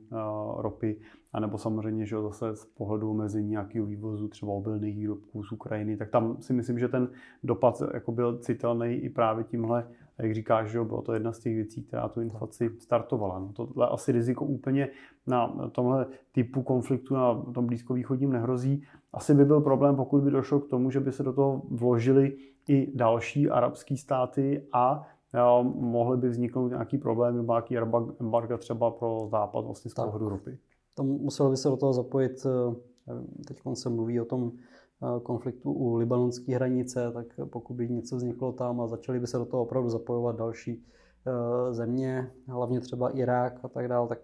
ropy, 0.57 0.99
anebo 1.33 1.57
samozřejmě, 1.57 2.05
že 2.05 2.21
zase 2.21 2.55
z 2.55 2.65
pohledu 2.65 3.09
omezení 3.09 3.49
nějakého 3.49 3.85
vývozu 3.85 4.27
třeba 4.27 4.51
obilných 4.51 4.97
výrobků 4.97 5.43
z 5.43 5.51
Ukrajiny, 5.51 5.97
tak 5.97 6.09
tam 6.09 6.37
si 6.41 6.53
myslím, 6.53 6.79
že 6.79 6.87
ten 6.87 7.09
dopad 7.43 7.83
jako 7.93 8.11
byl 8.11 8.37
citelný 8.37 8.93
i 8.93 9.09
právě 9.09 9.43
tímhle, 9.43 9.87
jak 10.17 10.33
říkáš, 10.33 10.71
že 10.71 10.83
bylo 10.83 11.01
to 11.01 11.13
jedna 11.13 11.31
z 11.31 11.39
těch 11.39 11.55
věcí, 11.55 11.83
která 11.83 12.07
tu 12.07 12.21
inflaci 12.21 12.69
startovala. 12.79 13.39
No, 13.39 13.53
tohle 13.53 13.87
asi 13.87 14.11
riziko 14.11 14.45
úplně 14.45 14.89
na 15.27 15.69
tomhle 15.71 16.05
typu 16.31 16.61
konfliktu 16.61 17.15
na 17.15 17.35
tom 17.35 17.65
blízkovýchodním 17.67 18.31
nehrozí. 18.31 18.83
Asi 19.13 19.33
by 19.33 19.45
byl 19.45 19.61
problém, 19.61 19.95
pokud 19.95 20.23
by 20.23 20.31
došlo 20.31 20.59
k 20.59 20.69
tomu, 20.69 20.91
že 20.91 20.99
by 20.99 21.11
se 21.11 21.23
do 21.23 21.33
toho 21.33 21.61
vložili 21.69 22.37
i 22.67 22.91
další 22.95 23.49
arabské 23.49 23.97
státy 23.97 24.67
a 24.73 25.07
jo, 25.33 25.63
mohly 25.63 26.17
by 26.17 26.29
vzniknout 26.29 26.67
nějaký 26.67 26.97
problém 26.97 27.37
nebo 27.37 27.53
nějaký 27.53 27.77
embarga 28.19 28.57
třeba 28.57 28.91
pro 28.91 29.27
západ 29.31 29.65
vlastně 29.65 29.91
z 29.91 29.93
pohledu 29.93 30.29
ropy. 30.29 30.59
Tam 30.95 31.05
muselo 31.05 31.49
by 31.49 31.57
se 31.57 31.69
do 31.69 31.77
toho 31.77 31.93
zapojit, 31.93 32.45
eh, 32.45 33.13
teď 33.47 33.57
se 33.73 33.89
mluví 33.89 34.21
o 34.21 34.25
tom 34.25 34.51
eh, 34.51 35.19
konfliktu 35.19 35.71
u 35.71 35.95
libanonské 35.95 36.55
hranice, 36.55 37.11
tak 37.13 37.25
pokud 37.49 37.73
by 37.73 37.89
něco 37.89 38.15
vzniklo 38.15 38.51
tam 38.51 38.81
a 38.81 38.87
začali 38.87 39.19
by 39.19 39.27
se 39.27 39.37
do 39.37 39.45
toho 39.45 39.63
opravdu 39.63 39.89
zapojovat 39.89 40.35
další 40.35 40.85
eh, 41.27 41.73
země, 41.73 42.31
hlavně 42.47 42.79
třeba 42.79 43.09
Irák 43.09 43.65
a 43.65 43.67
tak 43.67 43.87
dále, 43.87 44.07
tak 44.07 44.19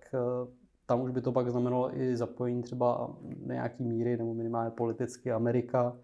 tam 0.90 1.02
už 1.02 1.12
by 1.12 1.22
to 1.22 1.32
pak 1.32 1.52
znamenalo 1.52 1.98
i 1.98 2.18
zapojení 2.18 2.62
třeba 2.62 3.18
nějaký 3.46 3.84
míry 3.84 4.18
nebo 4.18 4.34
minimálně 4.34 4.72
politicky 4.72 5.32
Amerika. 5.32 5.98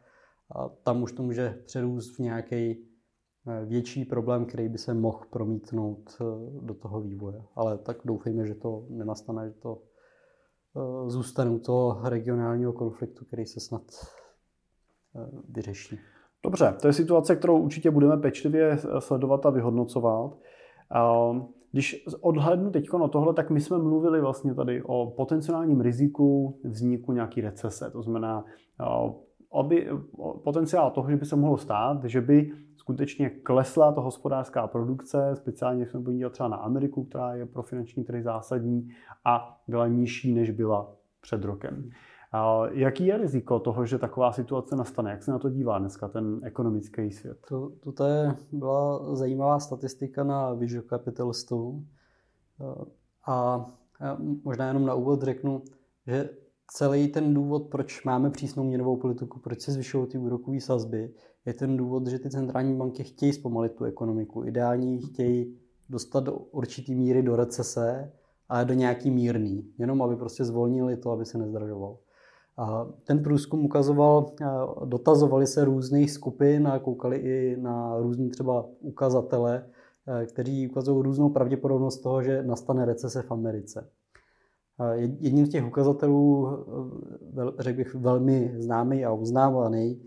A 0.55 0.69
tam 0.69 1.03
už 1.03 1.11
to 1.11 1.23
může 1.23 1.61
přerůst 1.65 2.15
v 2.15 2.19
nějaký 2.19 2.87
větší 3.65 4.05
problém, 4.05 4.45
který 4.45 4.69
by 4.69 4.77
se 4.77 4.93
mohl 4.93 5.19
promítnout 5.29 6.17
eh, 6.21 6.25
do 6.61 6.73
toho 6.73 7.01
vývoje. 7.01 7.43
Ale 7.55 7.77
tak 7.77 7.97
doufejme, 8.05 8.45
že 8.45 8.55
to 8.55 8.85
nenastane, 8.89 9.47
že 9.47 9.53
to 9.53 9.81
eh, 10.75 11.09
zůstane 11.09 11.51
u 11.51 11.59
toho 11.59 12.09
regionálního 12.09 12.73
konfliktu, 12.73 13.25
který 13.25 13.45
se 13.45 13.59
snad 13.59 13.83
vyřeší. 15.49 15.97
Dobře, 16.43 16.75
to 16.81 16.87
je 16.87 16.93
situace, 16.93 17.35
kterou 17.35 17.59
určitě 17.59 17.91
budeme 17.91 18.17
pečlivě 18.17 18.77
sledovat 18.99 19.45
a 19.45 19.49
vyhodnocovat. 19.49 20.37
Když 21.71 22.05
odhlednu 22.21 22.71
teď 22.71 22.85
na 22.99 23.07
tohle, 23.07 23.33
tak 23.33 23.49
my 23.49 23.61
jsme 23.61 23.77
mluvili 23.77 24.21
vlastně 24.21 24.55
tady 24.55 24.83
o 24.83 25.13
potenciálním 25.17 25.81
riziku 25.81 26.59
vzniku 26.63 27.11
nějaký 27.11 27.41
recese. 27.41 27.91
To 27.91 28.01
znamená, 28.01 28.45
aby, 29.53 29.89
potenciál 30.43 30.91
toho, 30.91 31.09
že 31.09 31.17
by 31.17 31.25
se 31.25 31.35
mohlo 31.35 31.57
stát, 31.57 32.03
že 32.03 32.21
by 32.21 32.51
skutečně 32.85 33.29
klesla 33.29 33.91
ta 33.91 34.01
hospodářská 34.01 34.67
produkce, 34.67 35.31
speciálně 35.35 35.85
jsme 35.85 36.01
podívat 36.01 36.31
třeba 36.31 36.49
na 36.49 36.57
Ameriku, 36.57 37.03
která 37.03 37.35
je 37.35 37.45
pro 37.45 37.63
finanční 37.63 38.03
trhy 38.03 38.23
zásadní 38.23 38.89
a 39.25 39.61
byla 39.67 39.87
nižší, 39.87 40.33
než 40.33 40.51
byla 40.51 40.95
před 41.21 41.43
rokem. 41.43 41.89
Jaký 42.71 43.05
je 43.05 43.17
riziko 43.17 43.59
toho, 43.59 43.85
že 43.85 43.97
taková 43.97 44.31
situace 44.31 44.75
nastane? 44.75 45.11
Jak 45.11 45.23
se 45.23 45.31
na 45.31 45.39
to 45.39 45.49
dívá 45.49 45.79
dneska 45.79 46.07
ten 46.07 46.39
ekonomický 46.43 47.11
svět? 47.11 47.37
To, 47.47 47.71
to 47.91 48.05
je 48.05 48.35
byla 48.51 49.15
zajímavá 49.15 49.59
statistika 49.59 50.23
na 50.23 50.53
Visual 50.53 50.83
Capitalistu. 50.89 51.85
A 53.27 53.65
možná 54.43 54.67
jenom 54.67 54.85
na 54.85 54.93
úvod 54.93 55.23
řeknu, 55.23 55.61
že 56.07 56.29
celý 56.67 57.07
ten 57.07 57.33
důvod, 57.33 57.67
proč 57.71 58.03
máme 58.03 58.29
přísnou 58.29 58.63
měnovou 58.63 58.97
politiku, 58.97 59.39
proč 59.39 59.61
se 59.61 59.71
zvyšují 59.71 60.07
ty 60.07 60.17
úrokové 60.17 60.59
sazby, 60.59 61.13
je 61.45 61.53
ten 61.53 61.77
důvod, 61.77 62.07
že 62.07 62.19
ty 62.19 62.29
centrální 62.29 62.75
banky 62.75 63.03
chtějí 63.03 63.33
zpomalit 63.33 63.71
tu 63.71 63.83
ekonomiku. 63.83 64.45
Ideální 64.45 65.01
chtějí 65.01 65.57
dostat 65.89 66.23
do 66.23 66.33
určitý 66.33 66.95
míry 66.95 67.23
do 67.23 67.35
recese, 67.35 68.11
ale 68.49 68.65
do 68.65 68.73
nějaký 68.73 69.11
mírný, 69.11 69.71
jenom 69.77 70.01
aby 70.01 70.15
prostě 70.15 70.45
zvolnili 70.45 70.97
to, 70.97 71.11
aby 71.11 71.25
se 71.25 71.37
nezdražoval. 71.37 71.97
A 72.57 72.87
ten 73.03 73.23
průzkum 73.23 73.65
ukazoval, 73.65 74.25
dotazovali 74.85 75.47
se 75.47 75.65
různých 75.65 76.11
skupin 76.11 76.67
a 76.67 76.79
koukali 76.79 77.17
i 77.17 77.57
na 77.61 77.97
různý 77.97 78.29
třeba 78.29 78.65
ukazatele, 78.79 79.65
kteří 80.25 80.69
ukazují 80.69 81.03
různou 81.03 81.29
pravděpodobnost 81.29 81.97
toho, 81.97 82.23
že 82.23 82.43
nastane 82.43 82.85
recese 82.85 83.21
v 83.21 83.31
Americe. 83.31 83.89
Jedním 84.93 85.45
z 85.45 85.49
těch 85.49 85.67
ukazatelů, 85.67 86.47
řekl 87.59 87.77
bych, 87.77 87.95
velmi 87.95 88.53
známý 88.57 89.05
a 89.05 89.13
uznávaný, 89.13 90.01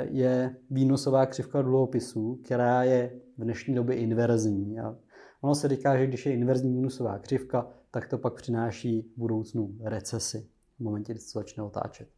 je 0.00 0.56
výnosová 0.70 1.26
křivka 1.26 1.62
dluhopisů, 1.62 2.40
která 2.44 2.82
je 2.82 3.20
v 3.38 3.44
dnešní 3.44 3.74
době 3.74 3.96
inverzní. 3.96 4.80
A 4.80 4.96
ono 5.40 5.54
se 5.54 5.68
říká, 5.68 5.98
že 5.98 6.06
když 6.06 6.26
je 6.26 6.32
inverzní 6.32 6.72
výnosová 6.72 7.18
křivka, 7.18 7.68
tak 7.90 8.08
to 8.08 8.18
pak 8.18 8.34
přináší 8.34 9.02
v 9.02 9.18
budoucnu 9.18 9.76
recesi 9.82 10.48
v 10.78 10.80
momentě, 10.80 11.12
kdy 11.12 11.20
se 11.20 11.38
začne 11.38 11.62
otáčet. 11.62 12.08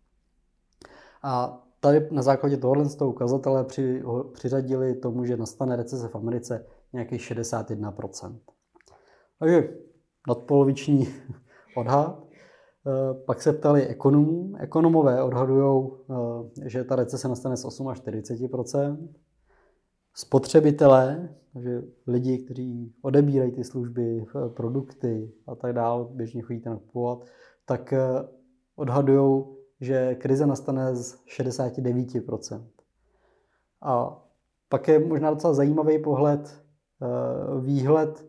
A 1.23 1.63
tady 1.81 2.09
na 2.11 2.23
základě 2.23 2.57
tohohle 2.57 2.85
z 2.85 2.97
toho 2.97 3.11
ukazatele 3.11 3.65
při, 3.65 4.03
přiřadili 4.33 4.95
tomu, 4.95 5.25
že 5.25 5.37
nastane 5.37 5.77
recese 5.77 6.09
v 6.09 6.15
Americe 6.15 6.67
nějakých 6.93 7.21
61%. 7.21 8.39
Takže 9.39 9.69
nadpoloviční 10.29 11.09
odhad. 11.77 12.28
Eh, 12.89 13.15
pak 13.15 13.43
se 13.43 13.53
ptali 13.53 13.87
ekonomů. 13.87 14.53
Ekonomové 14.59 15.23
odhadují, 15.23 15.91
eh, 16.11 16.69
že 16.69 16.85
ta 16.85 16.97
recese 16.97 17.29
nastane 17.29 17.57
z 17.57 17.65
8 17.65 17.89
až 17.89 17.99
40 17.99 18.99
Spotřebitelé, 20.15 21.29
takže 21.53 21.83
lidi, 22.07 22.39
kteří 22.39 22.95
odebírají 23.03 23.53
ty 23.53 23.65
služby, 23.65 24.27
eh, 24.27 24.49
produkty 24.49 25.33
a 25.47 25.55
tak 25.55 25.73
dále, 25.73 26.07
běžně 26.11 26.43
chodíte 26.43 26.71
nakupovat, 26.71 27.25
tak 27.65 27.95
odhadují, 28.77 29.45
že 29.81 30.15
krize 30.15 30.47
nastane 30.47 30.97
z 30.97 31.19
69% 31.27 32.71
A 33.83 34.25
pak 34.69 34.89
je 34.89 34.99
možná 34.99 35.31
docela 35.31 35.55
zajímavý 35.55 35.99
pohled, 35.99 36.63
výhled 37.61 38.27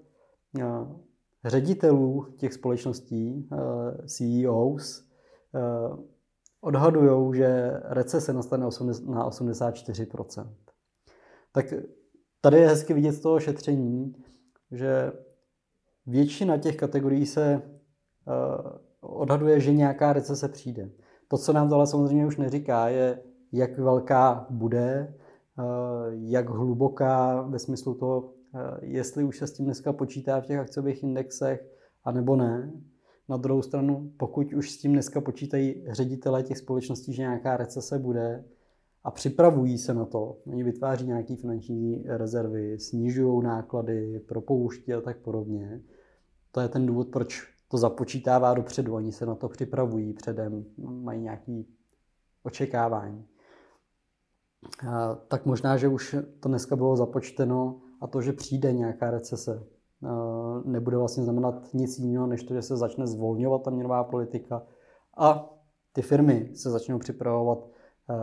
ředitelů 1.45 2.25
těch 2.38 2.54
společností, 2.54 3.49
eh, 3.54 4.08
CEOs, 4.08 5.08
eh, 5.56 5.97
odhadují, 6.62 7.38
že 7.38 7.80
recese 7.84 8.34
nastane 8.34 8.65
na 9.06 9.25
84%. 9.25 10.56
Tak 11.52 11.73
tady 12.41 12.58
je 12.58 12.67
hezky 12.67 12.93
vidět 12.93 13.12
z 13.12 13.19
toho 13.19 13.39
šetření, 13.39 14.15
že 14.71 15.12
většina 16.06 16.58
těch 16.58 16.75
kategorií 16.75 17.25
se 17.25 17.54
eh, 17.54 17.62
odhaduje, 19.02 19.60
že 19.60 19.73
nějaká 19.73 20.13
recese 20.13 20.49
přijde. 20.49 20.89
To, 21.28 21.38
co 21.38 21.54
nám 21.54 21.69
to 21.69 21.75
ale 21.75 21.88
samozřejmě 21.88 22.28
už 22.28 22.38
neříká, 22.38 22.89
je, 22.89 23.23
jak 23.52 23.80
velká 23.80 24.47
bude, 24.49 25.15
jak 26.10 26.49
hluboká 26.49 27.41
ve 27.41 27.60
smyslu 27.60 27.93
toho, 27.93 28.34
jestli 28.81 29.23
už 29.23 29.38
se 29.38 29.47
s 29.47 29.53
tím 29.53 29.65
dneska 29.65 29.93
počítá 29.93 30.41
v 30.41 30.45
těch 30.45 30.59
akciových 30.59 31.03
indexech, 31.03 31.71
anebo 32.03 32.35
ne. 32.35 32.71
Na 33.29 33.38
druhou 33.38 33.62
stranu, 33.62 34.12
pokud 34.17 34.53
už 34.53 34.71
s 34.71 34.77
tím 34.77 34.93
dneska 34.93 35.21
počítají 35.21 35.85
ředitelé 35.91 36.43
těch 36.43 36.57
společností, 36.57 37.13
že 37.13 37.21
nějaká 37.21 37.57
recese 37.57 37.99
bude 37.99 38.45
a 39.03 39.12
připravují 39.12 39.77
se 39.77 39.93
na 39.93 40.05
to, 40.05 40.38
oni 40.47 40.63
vytváří 40.63 41.07
nějaké 41.07 41.35
finanční 41.35 42.03
rezervy, 42.07 42.79
snižují 42.79 43.43
náklady, 43.43 44.19
propouští 44.19 44.93
a 44.93 45.01
tak 45.01 45.17
podobně, 45.17 45.81
to 46.51 46.62
je 46.62 46.67
ten 46.67 46.85
důvod, 46.85 47.07
proč 47.07 47.47
to 47.67 47.77
započítává 47.77 48.53
dopředu. 48.53 48.95
Oni 48.95 49.12
se 49.12 49.25
na 49.25 49.35
to 49.35 49.49
připravují 49.49 50.13
předem, 50.13 50.65
mají 50.77 51.21
nějaké 51.21 51.63
očekávání. 52.43 53.25
A 54.89 55.15
tak 55.15 55.45
možná, 55.45 55.77
že 55.77 55.88
už 55.88 56.15
to 56.39 56.49
dneska 56.49 56.75
bylo 56.75 56.95
započteno 56.95 57.81
a 58.01 58.07
to, 58.07 58.21
že 58.21 58.33
přijde 58.33 58.73
nějaká 58.73 59.12
recese, 59.12 59.63
eh, 60.03 60.07
nebude 60.65 60.97
vlastně 60.97 61.23
znamenat 61.23 61.73
nic 61.73 61.99
jiného, 61.99 62.27
než 62.27 62.43
to, 62.43 62.53
že 62.53 62.62
se 62.62 62.77
začne 62.77 63.07
zvolňovat 63.07 63.63
ta 63.63 63.71
měnová 63.71 64.03
politika 64.03 64.63
a 65.17 65.53
ty 65.93 66.01
firmy 66.01 66.51
se 66.55 66.69
začnou 66.69 66.99
připravovat 66.99 67.67
eh, 68.09 68.13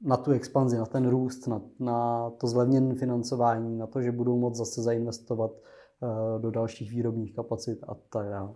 na 0.00 0.16
tu 0.16 0.30
expanzi, 0.30 0.78
na 0.78 0.86
ten 0.86 1.08
růst, 1.08 1.46
na, 1.46 1.62
na 1.78 2.30
to 2.30 2.46
zlevněné 2.46 2.94
financování, 2.94 3.78
na 3.78 3.86
to, 3.86 4.02
že 4.02 4.12
budou 4.12 4.38
moct 4.38 4.56
zase 4.56 4.82
zainvestovat 4.82 5.50
eh, 5.52 6.38
do 6.38 6.50
dalších 6.50 6.90
výrobních 6.90 7.34
kapacit 7.34 7.84
a 7.88 7.94
tak 7.94 8.28
dále. 8.28 8.54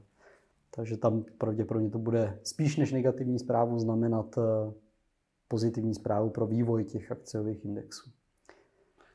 Takže 0.74 0.96
tam 0.96 1.24
pravděpodobně 1.38 1.90
to 1.90 1.98
bude 1.98 2.38
spíš 2.42 2.76
než 2.76 2.92
negativní 2.92 3.38
zprávu 3.38 3.78
znamenat 3.78 4.38
pozitivní 5.48 5.94
zprávu 5.94 6.30
pro 6.30 6.46
vývoj 6.46 6.84
těch 6.84 7.12
akciových 7.12 7.64
indexů. 7.64 8.10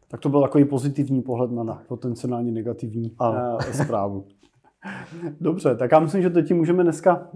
Tak 0.08 0.20
to 0.20 0.30
byl 0.30 0.42
takový 0.42 0.66
pozitivní 0.66 1.22
pohled 1.22 1.52
na 1.52 1.84
potenciálně 1.88 2.52
negativní 2.52 3.16
ano. 3.20 3.58
zprávu. 3.72 4.26
Dobře, 5.42 5.76
tak 5.76 5.92
já 5.92 6.00
myslím, 6.00 6.22
že 6.22 6.30
to 6.30 6.42
tím 6.42 6.58
můžeme 6.58 6.84
dneska, 6.84 7.30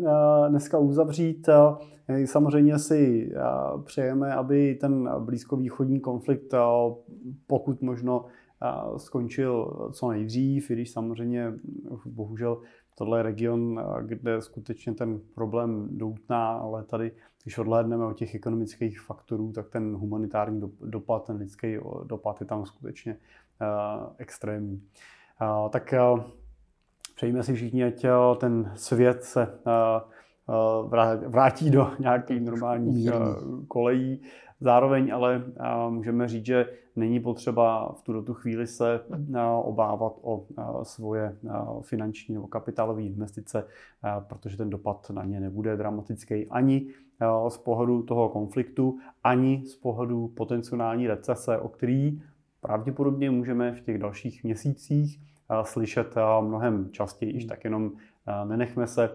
dneska 0.49 0.77
uzavřít. 0.77 1.49
Samozřejmě 2.25 2.79
si 2.79 3.31
přejeme, 3.83 4.33
aby 4.33 4.77
ten 4.81 5.09
blízkovýchodní 5.19 5.99
konflikt 5.99 6.53
pokud 7.47 7.81
možno 7.81 8.25
skončil 8.97 9.73
co 9.91 10.09
nejdřív, 10.09 10.71
i 10.71 10.73
když 10.73 10.91
samozřejmě 10.91 11.53
bohužel 12.05 12.61
tohle 12.99 13.19
je 13.19 13.23
region, 13.23 13.81
kde 14.01 14.41
skutečně 14.41 14.93
ten 14.93 15.19
problém 15.35 15.87
doutná, 15.91 16.51
ale 16.51 16.83
tady, 16.83 17.11
když 17.43 17.57
odhlédneme 17.57 18.05
od 18.05 18.13
těch 18.13 18.35
ekonomických 18.35 19.01
faktorů, 19.01 19.51
tak 19.51 19.69
ten 19.69 19.95
humanitární 19.95 20.61
dopad, 20.81 21.25
ten 21.25 21.35
lidský 21.35 21.77
dopad 22.03 22.41
je 22.41 22.45
tam 22.47 22.65
skutečně 22.65 23.17
extrémní. 24.17 24.83
Tak 25.69 25.93
přejíme 27.15 27.43
si 27.43 27.53
všichni, 27.53 27.83
ať 27.83 28.05
ten 28.37 28.71
svět 28.75 29.23
se 29.23 29.59
vrátí 31.27 31.71
do 31.71 31.91
nějakých 31.99 32.41
normálních 32.41 33.09
kolejí. 33.67 34.21
Zároveň 34.61 35.13
ale 35.13 35.43
můžeme 35.89 36.27
říct, 36.27 36.45
že 36.45 36.69
není 36.95 37.19
potřeba 37.19 37.93
v 37.99 38.01
tuto 38.01 38.33
chvíli 38.33 38.67
se 38.67 38.99
obávat 39.61 40.13
o 40.21 40.45
svoje 40.83 41.37
finanční 41.81 42.33
nebo 42.35 42.47
kapitálové 42.47 43.03
investice, 43.03 43.67
protože 44.27 44.57
ten 44.57 44.69
dopad 44.69 45.09
na 45.09 45.25
ně 45.25 45.39
nebude 45.39 45.77
dramatický 45.77 46.47
ani 46.49 46.87
z 47.47 47.57
pohledu 47.57 48.03
toho 48.03 48.29
konfliktu, 48.29 48.99
ani 49.23 49.63
z 49.65 49.75
pohledu 49.75 50.27
potenciální 50.27 51.07
recese, 51.07 51.57
o 51.57 51.67
který 51.69 52.21
pravděpodobně 52.61 53.31
můžeme 53.31 53.71
v 53.71 53.81
těch 53.81 53.97
dalších 53.97 54.43
měsících 54.43 55.19
slyšet 55.63 56.15
mnohem 56.41 56.89
častěji, 56.91 57.33
již 57.33 57.45
tak 57.45 57.63
jenom 57.63 57.91
nenechme 58.45 58.87
se 58.87 59.09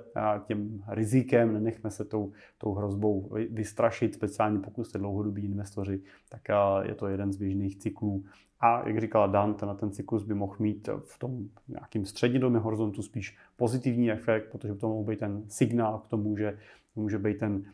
tím 0.46 0.84
rizikem, 0.88 1.52
nenechme 1.52 1.90
se 1.90 2.04
tou, 2.04 2.32
tou 2.58 2.74
hrozbou 2.74 3.30
vystrašit, 3.50 4.14
speciálně 4.14 4.58
pokud 4.58 4.84
jste 4.84 4.98
dlouhodobí 4.98 5.44
investoři, 5.44 6.00
tak 6.28 6.40
je 6.82 6.94
to 6.94 7.06
jeden 7.06 7.32
z 7.32 7.36
běžných 7.36 7.76
cyklů. 7.76 8.24
A 8.60 8.88
jak 8.88 9.00
říkala 9.00 9.26
Dan, 9.26 9.54
ten, 9.54 9.76
ten 9.76 9.90
cyklus 9.90 10.24
by 10.24 10.34
mohl 10.34 10.56
mít 10.58 10.88
v 11.04 11.18
tom 11.18 11.48
nějakým 11.68 12.04
střednědobém 12.04 12.62
horizontu 12.62 13.02
spíš 13.02 13.36
pozitivní 13.56 14.10
efekt, 14.10 14.50
protože 14.52 14.74
to 14.74 14.88
mohl 14.88 15.04
být 15.04 15.18
ten 15.18 15.42
signál 15.48 15.98
k 15.98 16.08
tomu, 16.08 16.36
že 16.36 16.58
může 16.96 17.18
být 17.18 17.38
ten 17.38 17.64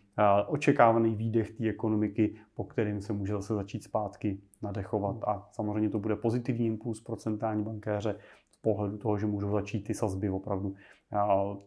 očekávaný 0.46 1.14
výdech 1.14 1.50
té 1.50 1.68
ekonomiky, 1.68 2.34
po 2.54 2.64
kterým 2.64 3.02
se 3.02 3.12
může 3.12 3.32
zase 3.32 3.54
začít 3.54 3.84
zpátky 3.84 4.38
nadechovat. 4.62 5.16
A 5.26 5.48
samozřejmě 5.52 5.90
to 5.90 5.98
bude 5.98 6.16
pozitivní 6.16 6.66
impuls 6.66 7.00
pro 7.00 7.16
centrální 7.16 7.64
bankéře 7.64 8.14
pohledu 8.62 8.98
toho, 8.98 9.18
že 9.18 9.26
můžou 9.26 9.52
začít 9.52 9.80
ty 9.80 9.94
sazby 9.94 10.30
opravdu 10.30 10.74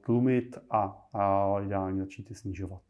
tlumit 0.05 0.57
a, 0.71 1.07
ideálně 1.65 2.01
začít 2.01 2.29
je 2.29 2.35
snižovat. 2.35 2.81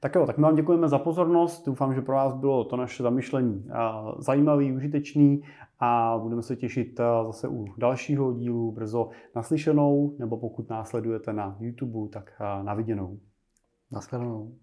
Tak 0.00 0.14
jo, 0.14 0.26
tak 0.26 0.38
my 0.38 0.42
vám 0.42 0.54
děkujeme 0.54 0.88
za 0.88 0.98
pozornost. 0.98 1.66
Doufám, 1.66 1.94
že 1.94 2.00
pro 2.00 2.14
vás 2.14 2.34
bylo 2.34 2.64
to 2.64 2.76
naše 2.76 3.02
zamyšlení 3.02 3.68
zajímavý, 4.18 4.72
užitečný 4.72 5.42
a 5.78 6.18
budeme 6.18 6.42
se 6.42 6.56
těšit 6.56 7.00
zase 7.26 7.48
u 7.48 7.66
dalšího 7.78 8.32
dílu 8.32 8.72
brzo 8.72 9.08
naslyšenou, 9.36 10.16
nebo 10.18 10.36
pokud 10.36 10.70
následujete 10.70 11.32
na 11.32 11.56
YouTube, 11.60 12.08
tak 12.08 12.42
na 12.62 12.74
viděnou. 12.74 13.18
Naschledanou. 13.92 14.54